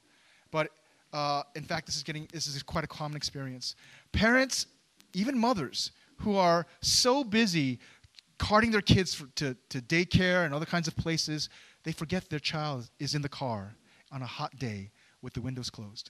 but 0.50 0.70
uh, 1.12 1.44
in 1.58 1.64
fact, 1.64 1.88
this 1.88 1.98
is 1.98 2.04
getting 2.04 2.26
this 2.32 2.48
is 2.48 2.64
quite 2.64 2.86
a 2.86 2.88
common 2.88 3.18
experience. 3.18 3.76
Parents, 4.14 4.68
even 5.12 5.38
mothers, 5.38 5.92
who 6.20 6.38
are 6.38 6.66
so 6.80 7.22
busy 7.22 7.80
carting 8.38 8.72
their 8.72 8.82
kids 8.82 9.14
for, 9.14 9.26
to, 9.36 9.58
to 9.68 9.82
daycare 9.82 10.46
and 10.46 10.54
other 10.54 10.66
kinds 10.66 10.88
of 10.88 10.96
places, 10.96 11.50
they 11.84 11.92
forget 11.92 12.30
their 12.30 12.40
child 12.40 12.90
is 12.98 13.14
in 13.14 13.22
the 13.22 13.28
car 13.28 13.76
on 14.10 14.22
a 14.22 14.26
hot 14.26 14.58
day 14.58 14.90
with 15.22 15.34
the 15.34 15.42
windows 15.42 15.70
closed. 15.70 16.10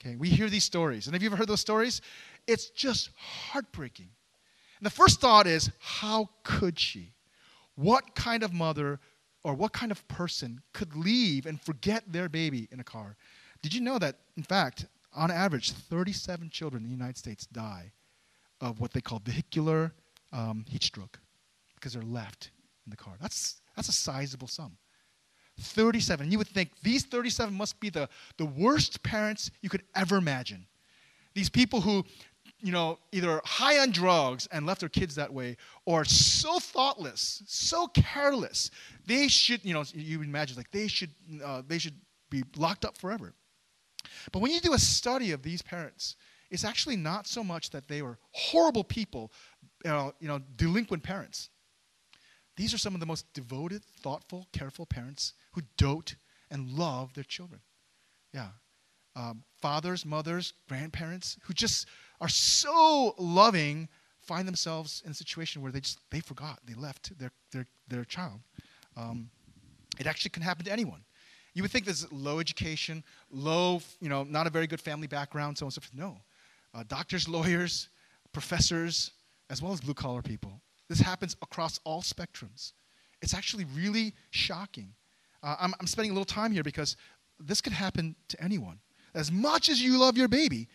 Okay, 0.00 0.16
we 0.16 0.28
hear 0.28 0.48
these 0.48 0.64
stories. 0.64 1.06
And 1.06 1.14
have 1.14 1.22
you 1.22 1.28
ever 1.28 1.36
heard 1.36 1.48
those 1.48 1.60
stories? 1.60 2.00
It's 2.46 2.70
just 2.70 3.10
heartbreaking. 3.16 4.08
And 4.78 4.86
the 4.86 4.90
first 4.90 5.20
thought 5.20 5.46
is, 5.46 5.70
how 5.78 6.30
could 6.42 6.78
she? 6.78 7.12
What 7.74 8.14
kind 8.14 8.42
of 8.42 8.52
mother 8.52 8.98
or 9.44 9.54
what 9.54 9.72
kind 9.72 9.92
of 9.92 10.06
person 10.08 10.62
could 10.72 10.96
leave 10.96 11.44
and 11.44 11.60
forget 11.60 12.04
their 12.10 12.28
baby 12.30 12.66
in 12.72 12.80
a 12.80 12.84
car? 12.84 13.16
Did 13.62 13.74
you 13.74 13.82
know 13.82 13.98
that, 13.98 14.16
in 14.36 14.42
fact, 14.42 14.86
on 15.14 15.30
average, 15.30 15.72
37 15.72 16.48
children 16.48 16.82
in 16.82 16.88
the 16.88 16.94
United 16.94 17.18
States 17.18 17.46
die 17.46 17.92
of 18.60 18.80
what 18.80 18.92
they 18.92 19.00
call 19.02 19.20
vehicular 19.22 19.92
um, 20.32 20.64
heat 20.68 20.82
stroke 20.82 21.18
because 21.74 21.92
they're 21.92 22.02
left 22.02 22.50
in 22.86 22.90
the 22.90 22.96
car? 22.96 23.14
That's, 23.20 23.60
that's 23.76 23.88
a 23.88 23.92
sizable 23.92 24.48
sum. 24.48 24.78
37. 25.60 26.30
You 26.30 26.38
would 26.38 26.48
think 26.48 26.70
these 26.82 27.04
37 27.04 27.54
must 27.54 27.78
be 27.80 27.90
the, 27.90 28.08
the 28.36 28.46
worst 28.46 29.02
parents 29.02 29.50
you 29.62 29.68
could 29.68 29.82
ever 29.94 30.16
imagine. 30.16 30.66
These 31.34 31.48
people 31.48 31.80
who, 31.80 32.04
you 32.60 32.72
know, 32.72 32.98
either 33.12 33.40
high 33.44 33.78
on 33.78 33.90
drugs 33.90 34.48
and 34.50 34.66
left 34.66 34.80
their 34.80 34.88
kids 34.88 35.14
that 35.14 35.32
way, 35.32 35.56
or 35.84 36.04
so 36.04 36.58
thoughtless, 36.58 37.42
so 37.46 37.86
careless, 37.88 38.70
they 39.06 39.28
should, 39.28 39.64
you 39.64 39.74
know, 39.74 39.84
you 39.94 40.22
imagine 40.22 40.56
like 40.56 40.70
they 40.70 40.88
should, 40.88 41.10
uh, 41.44 41.62
they 41.66 41.78
should 41.78 41.94
be 42.30 42.42
locked 42.56 42.84
up 42.84 42.98
forever. 42.98 43.32
But 44.32 44.40
when 44.40 44.50
you 44.50 44.60
do 44.60 44.74
a 44.74 44.78
study 44.78 45.32
of 45.32 45.42
these 45.42 45.62
parents, 45.62 46.16
it's 46.50 46.64
actually 46.64 46.96
not 46.96 47.26
so 47.26 47.44
much 47.44 47.70
that 47.70 47.86
they 47.86 48.02
were 48.02 48.18
horrible 48.32 48.84
people, 48.84 49.30
you 49.84 49.90
know, 49.90 50.12
you 50.20 50.28
know 50.28 50.40
delinquent 50.56 51.02
parents. 51.02 51.50
These 52.60 52.74
are 52.74 52.78
some 52.78 52.92
of 52.92 53.00
the 53.00 53.06
most 53.06 53.24
devoted, 53.32 53.82
thoughtful, 54.02 54.46
careful 54.52 54.84
parents 54.84 55.32
who 55.52 55.62
dote 55.78 56.16
and 56.50 56.68
love 56.68 57.14
their 57.14 57.24
children. 57.24 57.62
Yeah. 58.34 58.48
Um, 59.16 59.44
fathers, 59.62 60.04
mothers, 60.04 60.52
grandparents 60.68 61.38
who 61.44 61.54
just 61.54 61.88
are 62.20 62.28
so 62.28 63.14
loving 63.16 63.88
find 64.20 64.46
themselves 64.46 65.02
in 65.06 65.10
a 65.10 65.14
situation 65.14 65.62
where 65.62 65.72
they 65.72 65.80
just 65.80 66.00
they 66.10 66.20
forgot 66.20 66.58
they 66.66 66.74
left 66.74 67.18
their 67.18 67.32
their 67.50 67.66
their 67.88 68.04
child. 68.04 68.40
Um, 68.94 69.30
it 69.98 70.06
actually 70.06 70.28
can 70.28 70.42
happen 70.42 70.66
to 70.66 70.70
anyone. 70.70 71.02
You 71.54 71.62
would 71.62 71.70
think 71.70 71.86
there's 71.86 72.12
low 72.12 72.40
education, 72.40 73.02
low, 73.30 73.80
you 74.02 74.10
know, 74.10 74.22
not 74.22 74.46
a 74.46 74.50
very 74.50 74.66
good 74.66 74.82
family 74.82 75.06
background, 75.06 75.56
so 75.56 75.64
on 75.64 75.68
and 75.68 75.72
so 75.72 75.80
forth. 75.80 75.94
No. 75.94 76.18
Uh, 76.74 76.84
doctors, 76.86 77.26
lawyers, 77.26 77.88
professors, 78.34 79.12
as 79.48 79.62
well 79.62 79.72
as 79.72 79.80
blue 79.80 79.94
collar 79.94 80.20
people. 80.20 80.60
This 80.90 80.98
happens 80.98 81.36
across 81.40 81.78
all 81.84 82.02
spectrums. 82.02 82.72
It's 83.22 83.32
actually 83.32 83.64
really 83.76 84.12
shocking. 84.30 84.92
Uh, 85.40 85.54
I'm, 85.60 85.72
I'm 85.78 85.86
spending 85.86 86.10
a 86.10 86.14
little 86.14 86.24
time 86.24 86.50
here 86.50 86.64
because 86.64 86.96
this 87.38 87.60
could 87.60 87.72
happen 87.72 88.16
to 88.28 88.42
anyone. 88.42 88.80
As 89.14 89.30
much 89.30 89.68
as 89.68 89.80
you 89.80 89.98
love 89.98 90.18
your 90.18 90.26
baby, 90.26 90.66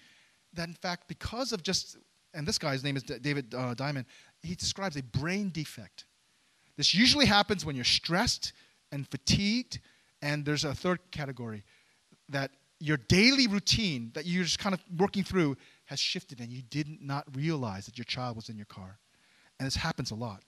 that 0.53 0.69
in 0.69 0.73
fact, 0.73 1.09
because 1.09 1.51
of 1.51 1.63
just, 1.63 1.97
and 2.33 2.47
this 2.47 2.57
guy's 2.57 2.81
name 2.81 2.95
is 2.95 3.03
David 3.03 3.53
uh, 3.53 3.73
Diamond, 3.73 4.05
he 4.41 4.55
describes 4.55 4.95
a 4.95 5.03
brain 5.03 5.49
defect. 5.49 6.05
This 6.77 6.95
usually 6.95 7.25
happens 7.25 7.65
when 7.65 7.75
you're 7.75 7.83
stressed 7.83 8.53
and 8.93 9.05
fatigued 9.11 9.79
and 10.21 10.45
there's 10.45 10.63
a 10.63 10.73
third 10.73 10.99
category 11.11 11.65
that 12.29 12.51
your 12.79 12.97
daily 12.97 13.47
routine 13.47 14.11
that 14.15 14.25
you're 14.25 14.45
just 14.45 14.59
kind 14.59 14.73
of 14.73 14.81
working 14.97 15.23
through 15.23 15.57
has 15.85 15.99
shifted 15.99 16.39
and 16.39 16.53
you 16.53 16.61
did 16.61 16.87
not 17.01 17.25
realize 17.35 17.85
that 17.85 17.97
your 17.97 18.05
child 18.05 18.37
was 18.37 18.47
in 18.47 18.55
your 18.55 18.65
car. 18.65 18.97
And 19.59 19.65
this 19.65 19.75
happens 19.75 20.11
a 20.11 20.15
lot. 20.15 20.41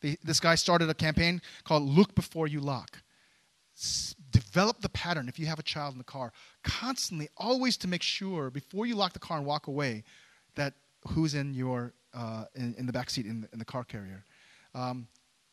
this 0.00 0.40
guy 0.40 0.54
started 0.54 0.88
a 0.88 0.94
campaign 0.94 1.40
called 1.64 1.82
Look 1.82 2.14
Before 2.14 2.46
You 2.46 2.60
Lock. 2.60 2.98
S- 3.76 4.14
develop 4.30 4.80
the 4.80 4.88
pattern 4.88 5.28
if 5.28 5.38
you 5.38 5.46
have 5.46 5.58
a 5.58 5.62
child 5.62 5.92
in 5.92 5.98
the 5.98 6.04
car, 6.04 6.32
constantly, 6.64 7.28
always 7.36 7.76
to 7.78 7.88
make 7.88 8.02
sure 8.02 8.50
before 8.50 8.86
you 8.86 8.94
lock 8.94 9.12
the 9.12 9.18
car 9.18 9.36
and 9.36 9.46
walk 9.46 9.66
away 9.66 10.04
that 10.54 10.74
who's 11.08 11.34
in 11.34 11.54
your 11.54 11.92
uh, 12.14 12.44
in, 12.54 12.74
in, 12.78 12.86
the 12.86 12.92
back 12.92 13.10
seat 13.10 13.26
in 13.26 13.42
the, 13.42 13.48
in 13.52 13.58
the 13.58 13.64
car 13.64 13.84
carrier. 13.84 14.24
Um, 14.74 15.06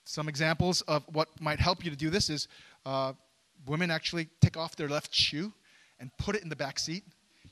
some 0.05 0.29
examples 0.29 0.81
of 0.81 1.03
what 1.11 1.27
might 1.41 1.59
help 1.59 1.83
you 1.83 1.91
to 1.91 1.97
do 1.97 2.09
this 2.09 2.29
is 2.29 2.47
uh, 2.85 3.13
women 3.65 3.91
actually 3.91 4.29
take 4.41 4.57
off 4.57 4.75
their 4.75 4.87
left 4.87 5.13
shoe 5.13 5.51
and 5.99 6.09
put 6.17 6.35
it 6.35 6.43
in 6.43 6.49
the 6.49 6.55
back 6.55 6.79
seat. 6.79 7.03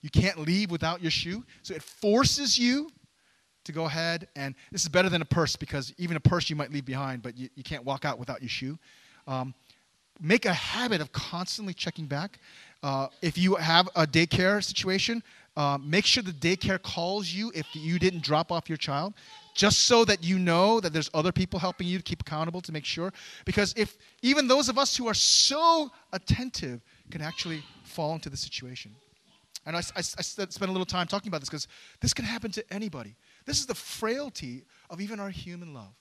You 0.02 0.10
can't 0.10 0.40
leave 0.40 0.72
without 0.72 1.02
your 1.02 1.12
shoe. 1.12 1.44
So 1.62 1.74
it 1.74 1.84
forces 1.84 2.58
you 2.58 2.90
to 3.64 3.72
go 3.72 3.86
ahead 3.86 4.28
and 4.36 4.56
this 4.72 4.82
is 4.84 4.90
better 4.90 5.10
than 5.10 5.22
a 5.22 5.26
purse 5.26 5.56
because 5.56 5.94
even 5.98 6.18
a 6.18 6.20
purse 6.20 6.50
you 6.50 6.56
might 6.56 6.72
leave 6.72 6.86
behind, 6.86 7.22
but 7.22 7.38
you, 7.38 7.50
you 7.56 7.64
can't 7.64 7.84
walk 7.84 8.06
out 8.06 8.20
without 8.20 8.42
your 8.42 8.50
shoe. 8.50 8.78
Um, 9.28 9.54
make 10.20 10.46
a 10.46 10.54
habit 10.54 11.02
of 11.02 11.12
constantly 11.12 11.74
checking 11.74 12.06
back. 12.06 12.40
Uh, 12.84 13.08
if 13.22 13.38
you 13.38 13.56
have 13.56 13.88
a 13.96 14.06
daycare 14.06 14.64
situation, 14.64 15.24
uh, 15.58 15.78
make 15.82 16.06
sure 16.06 16.24
the 16.24 16.32
daycare 16.32 16.82
calls 16.82 17.30
you 17.30 17.52
if 17.54 17.68
you 17.74 18.00
didn't 18.00 18.24
drop 18.24 18.52
off 18.52 18.70
your 18.70 18.78
child 18.78 19.14
just 19.54 19.82
so 19.82 20.06
that 20.06 20.24
you 20.24 20.40
know 20.40 20.80
that 20.80 20.94
there's 20.94 21.10
other 21.14 21.32
people 21.32 21.60
helping 21.60 21.88
you 21.88 21.98
to 21.98 22.04
keep 22.04 22.22
accountable 22.22 22.62
to 22.62 22.72
make 22.72 22.86
sure. 22.86 23.12
Because 23.46 23.74
if 23.76 23.98
even 24.22 24.48
those 24.48 24.70
of 24.70 24.78
us 24.78 24.96
who 24.96 25.08
are 25.08 25.14
so 25.14 25.92
attentive 26.14 26.82
can 27.10 27.22
actually 27.22 27.62
fall 27.84 28.14
into 28.14 28.30
the 28.30 28.38
situation. 28.38 28.92
And 29.66 29.76
I, 29.76 29.80
I, 29.80 30.00
I 30.00 30.02
spent 30.02 30.62
a 30.62 30.72
little 30.72 30.86
time 30.86 31.08
talking 31.08 31.28
about 31.28 31.42
this 31.42 31.50
because 31.50 31.68
this 32.00 32.14
can 32.14 32.26
happen 32.26 32.52
to 32.52 32.74
anybody. 32.74 33.16
This 33.46 33.60
is 33.60 33.66
the 33.66 33.76
frailty 33.76 34.64
of 34.90 35.02
even 35.02 35.20
our 35.20 35.30
human 35.30 35.74
love. 35.74 35.94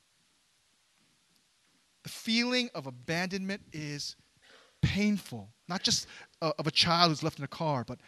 The 2.02 2.10
feeling 2.10 2.70
of 2.74 2.86
abandonment 2.86 3.62
is 3.72 4.16
painful, 4.82 5.50
not 5.68 5.82
just 5.82 6.06
uh, 6.40 6.52
of 6.58 6.66
a 6.66 6.70
child 6.70 7.10
who's 7.10 7.22
left 7.22 7.38
in 7.38 7.44
a 7.44 7.48
car, 7.48 7.84
but 7.86 7.98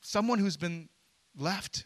someone 0.00 0.38
who's 0.38 0.56
been 0.56 0.88
left 1.36 1.84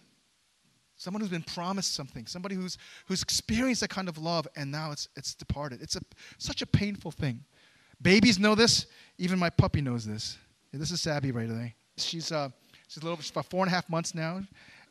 someone 0.96 1.20
who's 1.20 1.30
been 1.30 1.42
promised 1.42 1.94
something, 1.94 2.26
somebody 2.26 2.54
who's, 2.54 2.78
who's 3.06 3.22
experienced 3.22 3.82
that 3.82 3.90
kind 3.90 4.08
of 4.08 4.18
love 4.18 4.48
and 4.56 4.70
now 4.70 4.90
it's, 4.90 5.08
it's 5.16 5.34
departed. 5.34 5.80
It's 5.82 5.96
a, 5.96 6.00
such 6.38 6.62
a 6.62 6.66
painful 6.66 7.10
thing. 7.10 7.44
Babies 8.00 8.38
know 8.38 8.54
this. 8.54 8.86
Even 9.18 9.38
my 9.38 9.50
puppy 9.50 9.80
knows 9.80 10.04
this. 10.04 10.38
Yeah, 10.72 10.80
this 10.80 10.90
is 10.90 11.00
Sabby 11.00 11.32
right 11.32 11.48
there. 11.48 11.72
She's, 11.98 12.32
uh, 12.32 12.48
she's 12.88 13.02
a 13.02 13.06
little, 13.06 13.18
she's 13.18 13.30
about 13.30 13.46
four 13.46 13.62
and 13.62 13.70
a 13.70 13.74
half 13.74 13.88
months 13.88 14.14
now. 14.14 14.42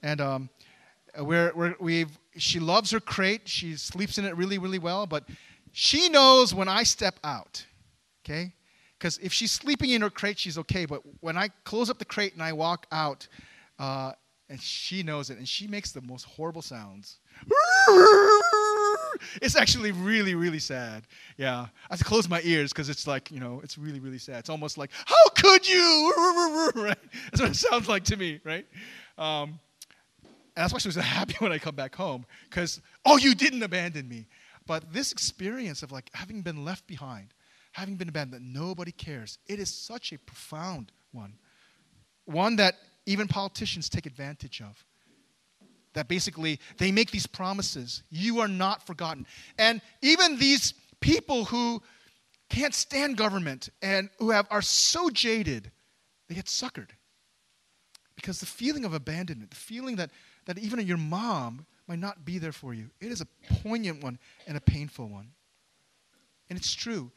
And 0.04 0.22
um, 0.22 0.50
we're, 1.20 1.52
we're, 1.56 1.76
we've, 1.80 2.20
she 2.38 2.60
loves 2.60 2.92
her 2.92 3.00
crate. 3.00 3.48
She 3.48 3.76
sleeps 3.76 4.18
in 4.18 4.26
it 4.26 4.36
really, 4.36 4.58
really 4.58 4.80
well. 4.80 5.06
But 5.06 5.26
she 5.72 6.10
knows 6.10 6.54
when 6.54 6.68
I 6.68 6.84
step 6.84 7.20
out, 7.24 7.66
okay? 8.24 8.54
Because 8.98 9.18
if 9.20 9.34
she's 9.34 9.52
sleeping 9.52 9.92
in 9.92 10.02
her 10.02 10.10
crate, 10.10 10.40
she's 10.40 10.58
okay. 10.58 10.86
But 10.86 11.02
when 11.20 11.38
I 11.38 11.50
close 11.64 11.90
up 11.90 12.00
the 12.00 12.06
crate 12.06 12.34
and 12.34 12.42
I 12.42 12.54
walk 12.54 12.88
out, 12.92 13.28
uh, 13.80 14.14
and 14.50 14.62
she 14.62 15.04
knows 15.04 15.30
it, 15.30 15.38
and 15.38 15.48
she 15.48 15.68
makes 15.68 15.92
the 15.92 16.02
most 16.02 16.24
horrible 16.24 16.62
sounds. 16.62 17.20
It's 19.42 19.56
actually 19.56 19.92
really, 19.92 20.36
really 20.36 20.60
sad. 20.60 21.04
Yeah, 21.38 21.60
I 21.62 21.70
have 21.90 22.00
to 22.00 22.06
close 22.06 22.28
my 22.28 22.42
ears 22.44 22.72
because 22.72 22.90
it's 22.90 23.08
like 23.08 23.32
you 23.32 23.40
know, 23.40 23.62
it's 23.64 23.78
really, 23.78 24.00
really 24.00 24.18
sad. 24.18 24.40
It's 24.40 24.50
almost 24.50 24.78
like, 24.78 24.92
how 25.06 25.30
could 25.36 25.68
you? 25.68 26.14
Right? 26.76 26.98
That's 27.32 27.42
what 27.42 27.52
it 27.52 27.56
sounds 27.56 27.88
like 27.88 28.04
to 28.06 28.18
me, 28.18 28.40
right? 28.44 28.66
Um, 29.18 29.60
and 30.56 30.64
that's 30.64 30.74
why 30.74 30.80
she 30.80 30.88
was 30.88 30.96
happy 30.96 31.36
when 31.40 31.52
I 31.52 31.58
come 31.58 31.76
back 31.76 31.96
home 31.96 32.26
because 32.50 32.82
oh, 33.06 33.18
you 33.18 33.36
didn't 33.36 33.64
abandon 33.64 34.08
me. 34.08 34.28
But 34.68 34.92
this 34.92 35.12
experience 35.12 35.84
of 35.84 35.92
like 35.92 36.10
having 36.14 36.42
been 36.42 36.66
left 36.66 36.88
behind, 36.88 37.34
having 37.74 37.96
been 37.96 38.10
abandoned, 38.10 38.54
nobody 38.54 38.92
cares, 38.92 39.38
it 39.48 39.60
is 39.60 39.74
such 39.74 40.12
a 40.12 40.18
profound 40.20 40.92
one. 41.12 41.34
One 42.26 42.56
that 42.56 42.76
even 43.06 43.28
politicians 43.28 43.90
take 43.90 44.06
advantage 44.06 44.62
of. 44.62 44.84
That 45.94 46.08
basically 46.08 46.60
they 46.78 46.92
make 46.92 47.12
these 47.12 47.28
promises 47.28 48.04
you 48.10 48.40
are 48.40 48.48
not 48.48 48.86
forgotten. 48.86 49.26
And 49.58 49.82
even 50.02 50.38
these 50.38 50.74
people 51.00 51.46
who 51.46 51.82
can't 52.50 52.74
stand 52.74 53.18
government 53.18 53.70
and 53.82 54.10
who 54.20 54.32
have, 54.32 54.48
are 54.50 54.62
so 54.62 55.10
jaded, 55.10 55.72
they 56.28 56.36
get 56.36 56.46
suckered. 56.46 56.90
Because 58.16 58.40
the 58.40 58.46
feeling 58.46 58.86
of 58.86 58.94
abandonment, 58.94 59.52
the 59.52 59.56
feeling 59.56 59.98
that, 59.98 60.10
that 60.46 60.58
even 60.58 60.86
your 60.86 60.98
mom 60.98 61.66
might 61.88 62.00
not 62.00 62.26
be 62.26 62.40
there 62.40 62.52
for 62.52 62.74
you, 62.74 62.90
it 63.00 63.12
is 63.12 63.22
a 63.22 63.28
poignant 63.62 64.04
one 64.04 64.20
and 64.48 64.58
a 64.58 64.62
painful 64.62 65.08
one. 65.08 65.30
And 66.50 66.58
it's 66.58 66.74
true 66.74 67.12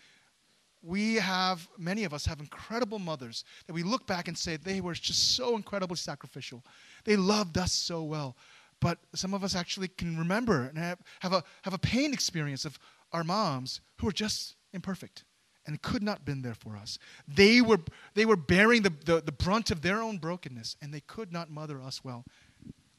we 0.83 1.17
have, 1.17 1.69
many 1.77 2.05
of 2.05 2.15
us 2.15 2.27
have 2.27 2.41
incredible 2.41 2.99
mothers 2.99 3.45
that 3.67 3.73
we 3.73 3.83
look 3.83 4.07
back 4.07 4.29
and 4.29 4.37
say 4.37 4.57
they 4.57 4.81
were 4.81 4.95
just 4.95 5.37
so 5.37 5.57
incredibly 5.57 5.97
sacrificial. 5.97 6.65
They 7.05 7.17
loved 7.17 7.59
us 7.59 7.73
so 7.73 8.03
well. 8.03 8.37
But 8.81 8.99
some 9.15 9.35
of 9.35 9.43
us 9.43 9.57
actually 9.57 9.89
can 9.89 10.17
remember 10.17 10.65
and 10.65 10.79
have, 10.79 10.99
have, 11.21 11.33
a, 11.33 11.43
have 11.63 11.75
a 11.75 11.79
pain 11.79 12.13
experience 12.13 12.65
of 12.65 12.79
our 13.13 13.25
moms 13.25 13.81
who 13.97 14.07
were 14.07 14.13
just 14.13 14.55
imperfect 14.73 15.25
and 15.67 15.83
could 15.83 16.03
not 16.03 16.25
been 16.25 16.43
there 16.43 16.55
for 16.55 16.77
us. 16.77 16.99
They 17.27 17.61
were, 17.61 17.81
they 18.15 18.25
were 18.25 18.37
bearing 18.37 18.83
the, 18.83 18.93
the, 19.05 19.21
the 19.21 19.33
brunt 19.33 19.71
of 19.73 19.83
their 19.83 20.01
own 20.01 20.19
brokenness 20.19 20.77
and 20.81 20.95
they 20.95 21.01
could 21.01 21.33
not 21.33 21.51
mother 21.51 21.83
us 21.83 22.05
well. 22.05 22.25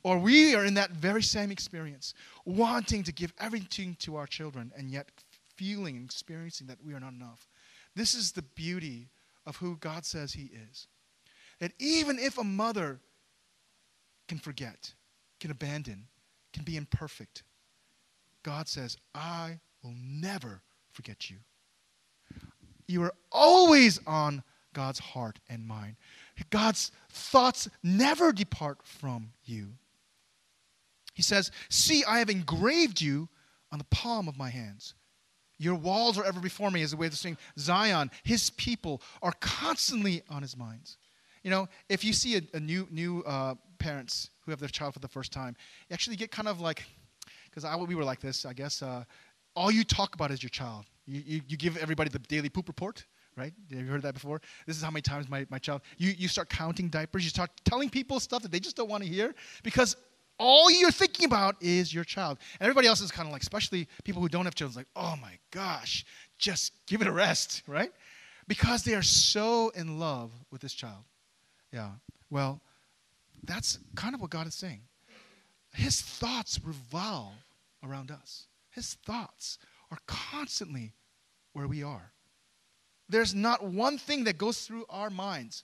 Or 0.03 0.17
we 0.17 0.55
are 0.55 0.65
in 0.65 0.75
that 0.75 0.91
very 0.91 1.21
same 1.21 1.51
experience, 1.51 2.13
wanting 2.45 3.03
to 3.03 3.11
give 3.11 3.33
everything 3.39 3.97
to 3.99 4.15
our 4.15 4.27
children 4.27 4.71
and 4.77 4.89
yet 4.89 5.09
feeling 5.55 5.97
and 5.97 6.05
experiencing 6.05 6.67
that 6.67 6.83
we 6.83 6.93
are 6.93 6.99
not 6.99 7.13
enough. 7.13 7.47
This 7.95 8.13
is 8.13 8.31
the 8.31 8.41
beauty 8.41 9.09
of 9.45 9.57
who 9.57 9.75
God 9.77 10.05
says 10.05 10.33
He 10.33 10.51
is. 10.69 10.87
That 11.59 11.73
even 11.79 12.17
if 12.17 12.37
a 12.37 12.43
mother 12.43 12.99
can 14.27 14.39
forget, 14.39 14.93
can 15.39 15.51
abandon, 15.51 16.07
can 16.53 16.63
be 16.63 16.77
imperfect, 16.77 17.43
God 18.43 18.69
says, 18.69 18.95
I 19.13 19.59
will 19.83 19.93
never 19.97 20.61
forget 20.91 21.29
you. 21.29 21.37
You 22.87 23.03
are 23.03 23.13
always 23.31 23.99
on 24.07 24.43
God's 24.73 24.99
heart 24.99 25.39
and 25.49 25.67
mind. 25.67 25.95
God's 26.49 26.91
thoughts 27.09 27.67
never 27.83 28.31
depart 28.31 28.79
from 28.83 29.31
you. 29.43 29.73
He 31.19 31.23
says, 31.23 31.51
See, 31.67 32.05
I 32.05 32.19
have 32.19 32.29
engraved 32.29 33.01
you 33.01 33.27
on 33.73 33.77
the 33.77 33.83
palm 33.91 34.29
of 34.29 34.37
my 34.37 34.49
hands. 34.49 34.93
Your 35.57 35.75
walls 35.75 36.17
are 36.17 36.23
ever 36.23 36.39
before 36.39 36.71
me, 36.71 36.81
as 36.81 36.93
a 36.93 36.95
way 36.95 37.07
of 37.07 37.13
saying, 37.13 37.37
Zion, 37.57 38.09
his 38.23 38.51
people 38.51 39.01
are 39.21 39.33
constantly 39.41 40.23
on 40.29 40.41
his 40.41 40.55
minds. 40.55 40.95
You 41.43 41.51
know, 41.51 41.67
if 41.89 42.05
you 42.05 42.13
see 42.13 42.37
a, 42.37 42.41
a 42.53 42.59
new, 42.61 42.87
new 42.89 43.21
uh, 43.23 43.55
parents 43.79 44.29
who 44.45 44.51
have 44.51 44.61
their 44.61 44.69
child 44.69 44.93
for 44.93 45.01
the 45.01 45.09
first 45.09 45.33
time, 45.33 45.57
you 45.89 45.93
actually 45.93 46.15
get 46.15 46.31
kind 46.31 46.47
of 46.47 46.61
like, 46.61 46.85
because 47.51 47.65
we 47.85 47.95
were 47.95 48.05
like 48.05 48.21
this, 48.21 48.45
I 48.45 48.53
guess, 48.53 48.81
uh, 48.81 49.03
all 49.57 49.71
you 49.71 49.83
talk 49.83 50.15
about 50.15 50.31
is 50.31 50.41
your 50.41 50.51
child. 50.51 50.85
You, 51.05 51.21
you, 51.25 51.41
you 51.49 51.57
give 51.57 51.75
everybody 51.75 52.09
the 52.09 52.19
daily 52.19 52.47
poop 52.47 52.69
report, 52.69 53.05
right? 53.35 53.51
Have 53.71 53.79
you 53.81 53.87
heard 53.87 54.03
that 54.03 54.13
before? 54.13 54.39
This 54.65 54.77
is 54.77 54.83
how 54.83 54.91
many 54.91 55.01
times 55.01 55.27
my, 55.27 55.45
my 55.49 55.57
child, 55.57 55.81
you, 55.97 56.13
you 56.17 56.29
start 56.29 56.47
counting 56.49 56.87
diapers, 56.87 57.25
you 57.25 57.29
start 57.29 57.51
telling 57.65 57.89
people 57.89 58.21
stuff 58.21 58.41
that 58.43 58.53
they 58.53 58.61
just 58.61 58.77
don't 58.77 58.89
want 58.89 59.03
to 59.03 59.09
hear 59.09 59.35
because 59.63 59.97
all 60.39 60.71
you're 60.71 60.91
thinking 60.91 61.25
about 61.25 61.55
is 61.61 61.93
your 61.93 62.03
child. 62.03 62.37
And 62.59 62.65
everybody 62.65 62.87
else 62.87 63.01
is 63.01 63.11
kind 63.11 63.27
of 63.27 63.33
like, 63.33 63.41
especially 63.41 63.87
people 64.03 64.21
who 64.21 64.29
don't 64.29 64.45
have 64.45 64.55
children, 64.55 64.77
like, 64.77 64.87
oh 64.95 65.15
my 65.21 65.37
gosh, 65.51 66.05
just 66.37 66.73
give 66.87 67.01
it 67.01 67.07
a 67.07 67.11
rest, 67.11 67.63
right? 67.67 67.91
Because 68.47 68.83
they 68.83 68.95
are 68.95 69.03
so 69.03 69.69
in 69.75 69.99
love 69.99 70.31
with 70.49 70.61
this 70.61 70.73
child. 70.73 71.03
Yeah. 71.71 71.91
Well, 72.29 72.61
that's 73.43 73.79
kind 73.95 74.15
of 74.15 74.21
what 74.21 74.31
God 74.31 74.47
is 74.47 74.55
saying. 74.55 74.81
His 75.73 76.01
thoughts 76.01 76.59
revolve 76.63 77.33
around 77.83 78.11
us, 78.11 78.47
His 78.71 78.95
thoughts 79.05 79.59
are 79.91 79.99
constantly 80.07 80.93
where 81.53 81.67
we 81.67 81.83
are. 81.83 82.11
There's 83.07 83.33
not 83.33 83.63
one 83.63 83.97
thing 83.97 84.25
that 84.25 84.37
goes 84.37 84.65
through 84.65 84.85
our 84.89 85.09
minds 85.09 85.63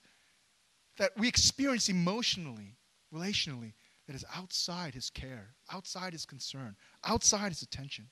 that 0.98 1.12
we 1.16 1.28
experience 1.28 1.88
emotionally, 1.88 2.76
relationally, 3.14 3.72
that 4.06 4.16
is 4.16 4.24
outside 4.34 4.94
his 4.94 5.10
care, 5.10 5.54
outside 5.72 6.12
his 6.12 6.26
concern, 6.26 6.76
outside 7.04 7.48
his 7.48 7.62
attention. 7.62 8.06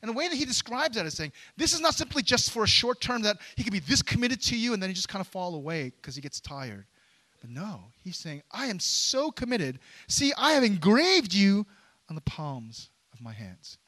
And 0.00 0.08
the 0.08 0.12
way 0.12 0.28
that 0.28 0.36
he 0.36 0.44
describes 0.44 0.96
that 0.96 1.06
is 1.06 1.14
saying, 1.14 1.32
this 1.56 1.72
is 1.72 1.80
not 1.80 1.94
simply 1.94 2.22
just 2.22 2.50
for 2.50 2.64
a 2.64 2.68
short 2.68 3.00
term 3.00 3.22
that 3.22 3.38
he 3.56 3.64
could 3.64 3.72
be 3.72 3.80
this 3.80 4.02
committed 4.02 4.40
to 4.42 4.56
you 4.56 4.72
and 4.72 4.82
then 4.82 4.90
he 4.90 4.94
just 4.94 5.08
kind 5.08 5.20
of 5.20 5.26
fall 5.26 5.54
away 5.54 5.92
because 5.96 6.14
he 6.14 6.22
gets 6.22 6.40
tired. 6.40 6.86
But 7.40 7.50
no, 7.50 7.80
he's 8.00 8.16
saying, 8.16 8.42
I 8.52 8.66
am 8.66 8.78
so 8.78 9.32
committed. 9.32 9.80
See, 10.06 10.32
I 10.38 10.52
have 10.52 10.62
engraved 10.62 11.34
you 11.34 11.66
on 12.08 12.14
the 12.14 12.22
palms 12.22 12.90
of 13.12 13.20
my 13.20 13.32
hands. 13.32 13.78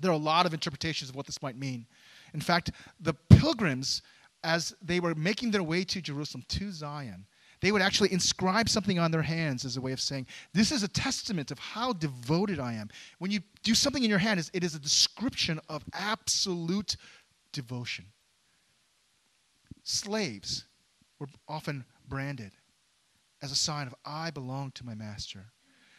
There 0.00 0.10
are 0.10 0.14
a 0.14 0.16
lot 0.16 0.46
of 0.46 0.54
interpretations 0.54 1.10
of 1.10 1.16
what 1.16 1.26
this 1.26 1.42
might 1.42 1.58
mean. 1.58 1.86
In 2.32 2.40
fact, 2.40 2.70
the 2.98 3.12
pilgrims, 3.12 4.00
as 4.42 4.74
they 4.80 4.98
were 4.98 5.14
making 5.14 5.50
their 5.50 5.62
way 5.62 5.84
to 5.84 6.00
Jerusalem, 6.00 6.44
to 6.48 6.72
Zion, 6.72 7.26
they 7.60 7.72
would 7.72 7.82
actually 7.82 8.12
inscribe 8.12 8.68
something 8.68 8.98
on 8.98 9.10
their 9.10 9.22
hands 9.22 9.64
as 9.64 9.76
a 9.76 9.80
way 9.80 9.92
of 9.92 10.00
saying, 10.00 10.26
This 10.54 10.72
is 10.72 10.82
a 10.82 10.88
testament 10.88 11.50
of 11.50 11.58
how 11.58 11.92
devoted 11.92 12.58
I 12.58 12.74
am. 12.74 12.88
When 13.18 13.30
you 13.30 13.40
do 13.62 13.74
something 13.74 14.02
in 14.02 14.10
your 14.10 14.18
hand, 14.18 14.48
it 14.52 14.64
is 14.64 14.74
a 14.74 14.78
description 14.78 15.60
of 15.68 15.84
absolute 15.92 16.96
devotion. 17.52 18.06
Slaves 19.82 20.64
were 21.18 21.28
often 21.48 21.84
branded 22.08 22.52
as 23.42 23.52
a 23.52 23.56
sign 23.56 23.86
of, 23.86 23.94
I 24.04 24.30
belong 24.30 24.72
to 24.72 24.86
my 24.86 24.94
master. 24.94 25.46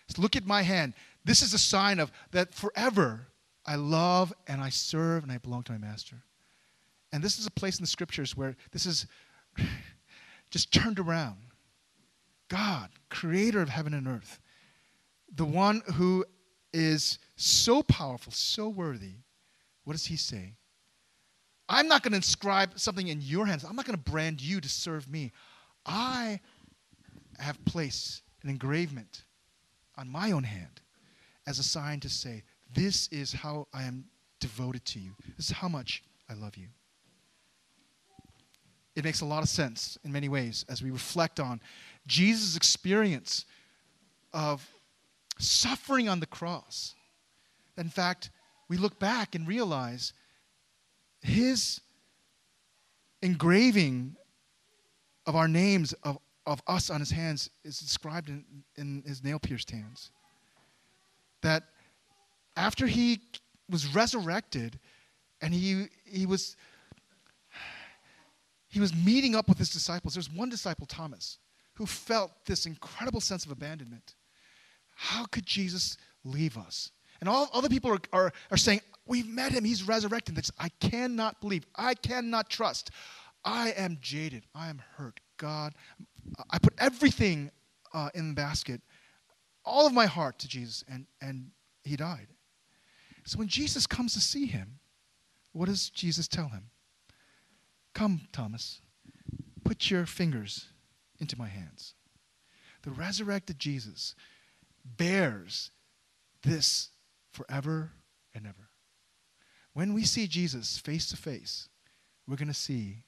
So 0.07 0.21
look 0.21 0.35
at 0.35 0.45
my 0.45 0.61
hand. 0.61 0.93
This 1.23 1.41
is 1.41 1.53
a 1.53 1.59
sign 1.59 1.99
of 1.99 2.11
that 2.31 2.53
forever 2.53 3.27
I 3.65 3.75
love 3.75 4.33
and 4.47 4.61
I 4.61 4.69
serve 4.69 5.23
and 5.23 5.31
I 5.31 5.37
belong 5.37 5.63
to 5.63 5.71
my 5.71 5.77
master. 5.77 6.17
And 7.13 7.23
this 7.23 7.37
is 7.37 7.45
a 7.45 7.51
place 7.51 7.77
in 7.77 7.83
the 7.83 7.87
scriptures 7.87 8.35
where 8.35 8.55
this 8.71 8.85
is 8.85 9.05
just 10.49 10.73
turned 10.73 10.99
around. 10.99 11.37
God, 12.51 12.89
creator 13.09 13.61
of 13.61 13.69
heaven 13.69 13.93
and 13.93 14.05
earth, 14.09 14.41
the 15.33 15.45
one 15.45 15.81
who 15.93 16.25
is 16.73 17.17
so 17.37 17.81
powerful, 17.81 18.33
so 18.33 18.67
worthy, 18.67 19.13
what 19.85 19.93
does 19.93 20.05
he 20.05 20.17
say? 20.17 20.55
I'm 21.69 21.87
not 21.87 22.03
going 22.03 22.11
to 22.11 22.17
inscribe 22.17 22.77
something 22.77 23.07
in 23.07 23.21
your 23.21 23.45
hands. 23.45 23.63
I'm 23.63 23.77
not 23.77 23.85
going 23.85 23.97
to 23.97 24.11
brand 24.11 24.41
you 24.41 24.59
to 24.59 24.67
serve 24.67 25.09
me. 25.09 25.31
I 25.85 26.41
have 27.39 27.63
placed 27.63 28.21
an 28.43 28.49
engravement 28.49 29.23
on 29.97 30.09
my 30.09 30.33
own 30.33 30.43
hand 30.43 30.81
as 31.47 31.57
a 31.57 31.63
sign 31.63 32.01
to 32.01 32.09
say, 32.09 32.43
This 32.73 33.07
is 33.13 33.31
how 33.31 33.69
I 33.73 33.83
am 33.83 34.03
devoted 34.41 34.83
to 34.87 34.99
you. 34.99 35.11
This 35.37 35.45
is 35.45 35.55
how 35.55 35.69
much 35.69 36.03
I 36.29 36.33
love 36.33 36.57
you. 36.57 36.67
It 38.95 39.05
makes 39.05 39.21
a 39.21 39.25
lot 39.25 39.41
of 39.41 39.47
sense 39.47 39.97
in 40.03 40.11
many 40.11 40.27
ways 40.27 40.65
as 40.67 40.83
we 40.83 40.91
reflect 40.91 41.39
on 41.39 41.61
Jesus' 42.07 42.55
experience 42.55 43.45
of 44.33 44.67
suffering 45.39 46.09
on 46.09 46.19
the 46.19 46.25
cross. 46.25 46.95
In 47.77 47.89
fact, 47.89 48.29
we 48.69 48.77
look 48.77 48.99
back 48.99 49.35
and 49.35 49.47
realize 49.47 50.13
his 51.21 51.81
engraving 53.21 54.15
of 55.25 55.35
our 55.35 55.47
names, 55.47 55.93
of, 56.03 56.17
of 56.45 56.61
us 56.67 56.89
on 56.89 56.99
his 56.99 57.11
hands, 57.11 57.49
is 57.63 57.79
described 57.79 58.29
in, 58.29 58.43
in 58.77 59.03
his 59.05 59.23
nail 59.23 59.39
pierced 59.39 59.71
hands. 59.71 60.11
That 61.41 61.63
after 62.55 62.87
he 62.87 63.21
was 63.69 63.93
resurrected 63.93 64.79
and 65.41 65.53
he, 65.53 65.87
he 66.05 66.25
was 66.25 66.55
he 68.71 68.79
was 68.79 68.95
meeting 68.95 69.35
up 69.35 69.49
with 69.49 69.57
his 69.57 69.69
disciples. 69.69 70.13
There's 70.13 70.31
one 70.31 70.49
disciple, 70.49 70.85
Thomas, 70.85 71.39
who 71.81 71.87
felt 71.87 72.31
this 72.45 72.67
incredible 72.67 73.19
sense 73.19 73.43
of 73.43 73.51
abandonment. 73.51 74.13
How 74.93 75.25
could 75.25 75.47
Jesus 75.47 75.97
leave 76.23 76.55
us? 76.55 76.91
And 77.19 77.27
all 77.27 77.49
other 77.55 77.69
people 77.69 77.91
are, 77.91 77.99
are, 78.13 78.33
are 78.51 78.57
saying, 78.57 78.81
We've 79.07 79.27
met 79.27 79.51
him, 79.51 79.63
he's 79.63 79.81
resurrected. 79.81 80.35
This, 80.35 80.51
I 80.59 80.69
cannot 80.79 81.41
believe, 81.41 81.65
I 81.75 81.95
cannot 81.95 82.51
trust. 82.51 82.91
I 83.43 83.71
am 83.71 83.97
jaded, 83.99 84.43
I 84.53 84.69
am 84.69 84.83
hurt. 84.95 85.19
God, 85.37 85.73
I 86.51 86.59
put 86.59 86.75
everything 86.77 87.49
uh, 87.95 88.09
in 88.13 88.27
the 88.27 88.35
basket, 88.35 88.81
all 89.65 89.87
of 89.87 89.93
my 89.93 90.05
heart 90.05 90.37
to 90.39 90.47
Jesus, 90.47 90.83
and, 90.87 91.07
and 91.19 91.49
he 91.83 91.95
died. 91.95 92.27
So 93.25 93.39
when 93.39 93.47
Jesus 93.47 93.87
comes 93.87 94.13
to 94.13 94.21
see 94.21 94.45
him, 94.45 94.77
what 95.51 95.65
does 95.65 95.89
Jesus 95.89 96.27
tell 96.27 96.49
him? 96.49 96.69
Come, 97.95 98.21
Thomas, 98.31 98.81
put 99.63 99.89
your 99.89 100.05
fingers 100.05 100.67
into 101.21 101.37
my 101.37 101.47
hands. 101.47 101.93
The 102.81 102.91
resurrected 102.91 103.59
Jesus 103.59 104.15
bears 104.97 105.71
this 106.41 106.89
forever 107.31 107.91
and 108.33 108.45
ever. 108.45 108.69
When 109.73 109.93
we 109.93 110.03
see 110.03 110.27
Jesus 110.27 110.77
face 110.77 111.07
to 111.11 111.17
face, 111.17 111.69
we're 112.27 112.35
going 112.35 112.47
to 112.47 112.53
see 112.53 113.03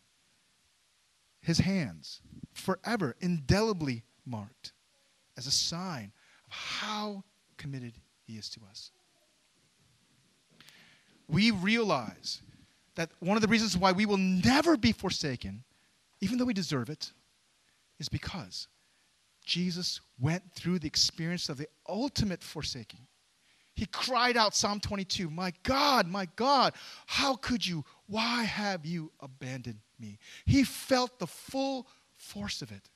his 1.41 1.57
hands 1.57 2.21
forever 2.53 3.15
indelibly 3.19 4.03
marked 4.25 4.71
as 5.37 5.47
a 5.47 5.51
sign 5.51 6.11
of 6.45 6.53
how 6.53 7.23
committed 7.57 7.93
he 8.25 8.33
is 8.33 8.49
to 8.51 8.61
us. 8.69 8.91
We 11.27 11.51
realize 11.51 12.41
that 12.95 13.09
one 13.19 13.35
of 13.35 13.41
the 13.41 13.47
reasons 13.47 13.75
why 13.75 13.91
we 13.91 14.05
will 14.05 14.17
never 14.17 14.77
be 14.77 14.91
forsaken, 14.91 15.63
even 16.21 16.37
though 16.37 16.45
we 16.45 16.53
deserve 16.53 16.89
it, 16.89 17.11
is 18.03 18.09
because 18.09 18.67
Jesus 19.43 19.99
went 20.19 20.43
through 20.53 20.79
the 20.79 20.87
experience 20.87 21.49
of 21.49 21.57
the 21.57 21.67
ultimate 21.87 22.43
forsaking. 22.43 23.07
He 23.75 23.87
cried 23.87 24.37
out, 24.37 24.55
Psalm 24.55 24.79
22, 24.79 25.29
My 25.29 25.51
God, 25.63 26.07
my 26.07 26.27
God, 26.35 26.73
how 27.07 27.35
could 27.35 27.65
you? 27.65 27.83
Why 28.05 28.43
have 28.43 28.85
you 28.85 29.11
abandoned 29.19 29.79
me? 29.99 30.19
He 30.45 30.63
felt 30.63 31.17
the 31.17 31.27
full 31.27 31.87
force 32.15 32.61
of 32.61 32.71
it. 32.71 32.89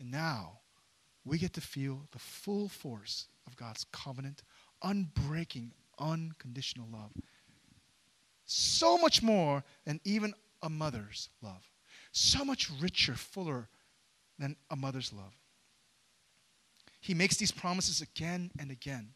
And 0.00 0.10
now 0.10 0.58
we 1.24 1.38
get 1.38 1.52
to 1.54 1.60
feel 1.60 2.08
the 2.10 2.18
full 2.18 2.68
force 2.68 3.28
of 3.28 3.40
of 3.50 3.56
God's 3.56 3.84
covenant, 3.92 4.42
unbreaking, 4.82 5.70
unconditional 5.98 6.88
love. 6.90 7.10
So 8.46 8.98
much 8.98 9.22
more 9.22 9.62
than 9.84 10.00
even 10.04 10.34
a 10.62 10.70
mother's 10.70 11.28
love. 11.42 11.68
So 12.12 12.44
much 12.44 12.70
richer, 12.80 13.14
fuller 13.14 13.68
than 14.40 14.56
a 14.70 14.76
mother's 14.76 15.12
love. 15.12 15.34
He 17.00 17.14
makes 17.14 17.36
these 17.36 17.52
promises 17.52 18.00
again 18.00 18.50
and 18.58 18.70
again. 18.70 19.10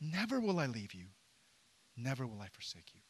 Never 0.00 0.38
will 0.38 0.60
I 0.60 0.66
leave 0.66 0.94
you. 0.94 1.06
Never 1.96 2.26
will 2.26 2.40
I 2.40 2.48
forsake 2.48 2.94
you. 2.94 3.00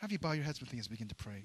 Have 0.00 0.10
you 0.10 0.18
bow 0.18 0.32
your 0.32 0.44
heads 0.44 0.60
with 0.60 0.72
me 0.72 0.78
as 0.78 0.88
we 0.88 0.94
begin 0.94 1.08
to 1.08 1.14
pray. 1.14 1.44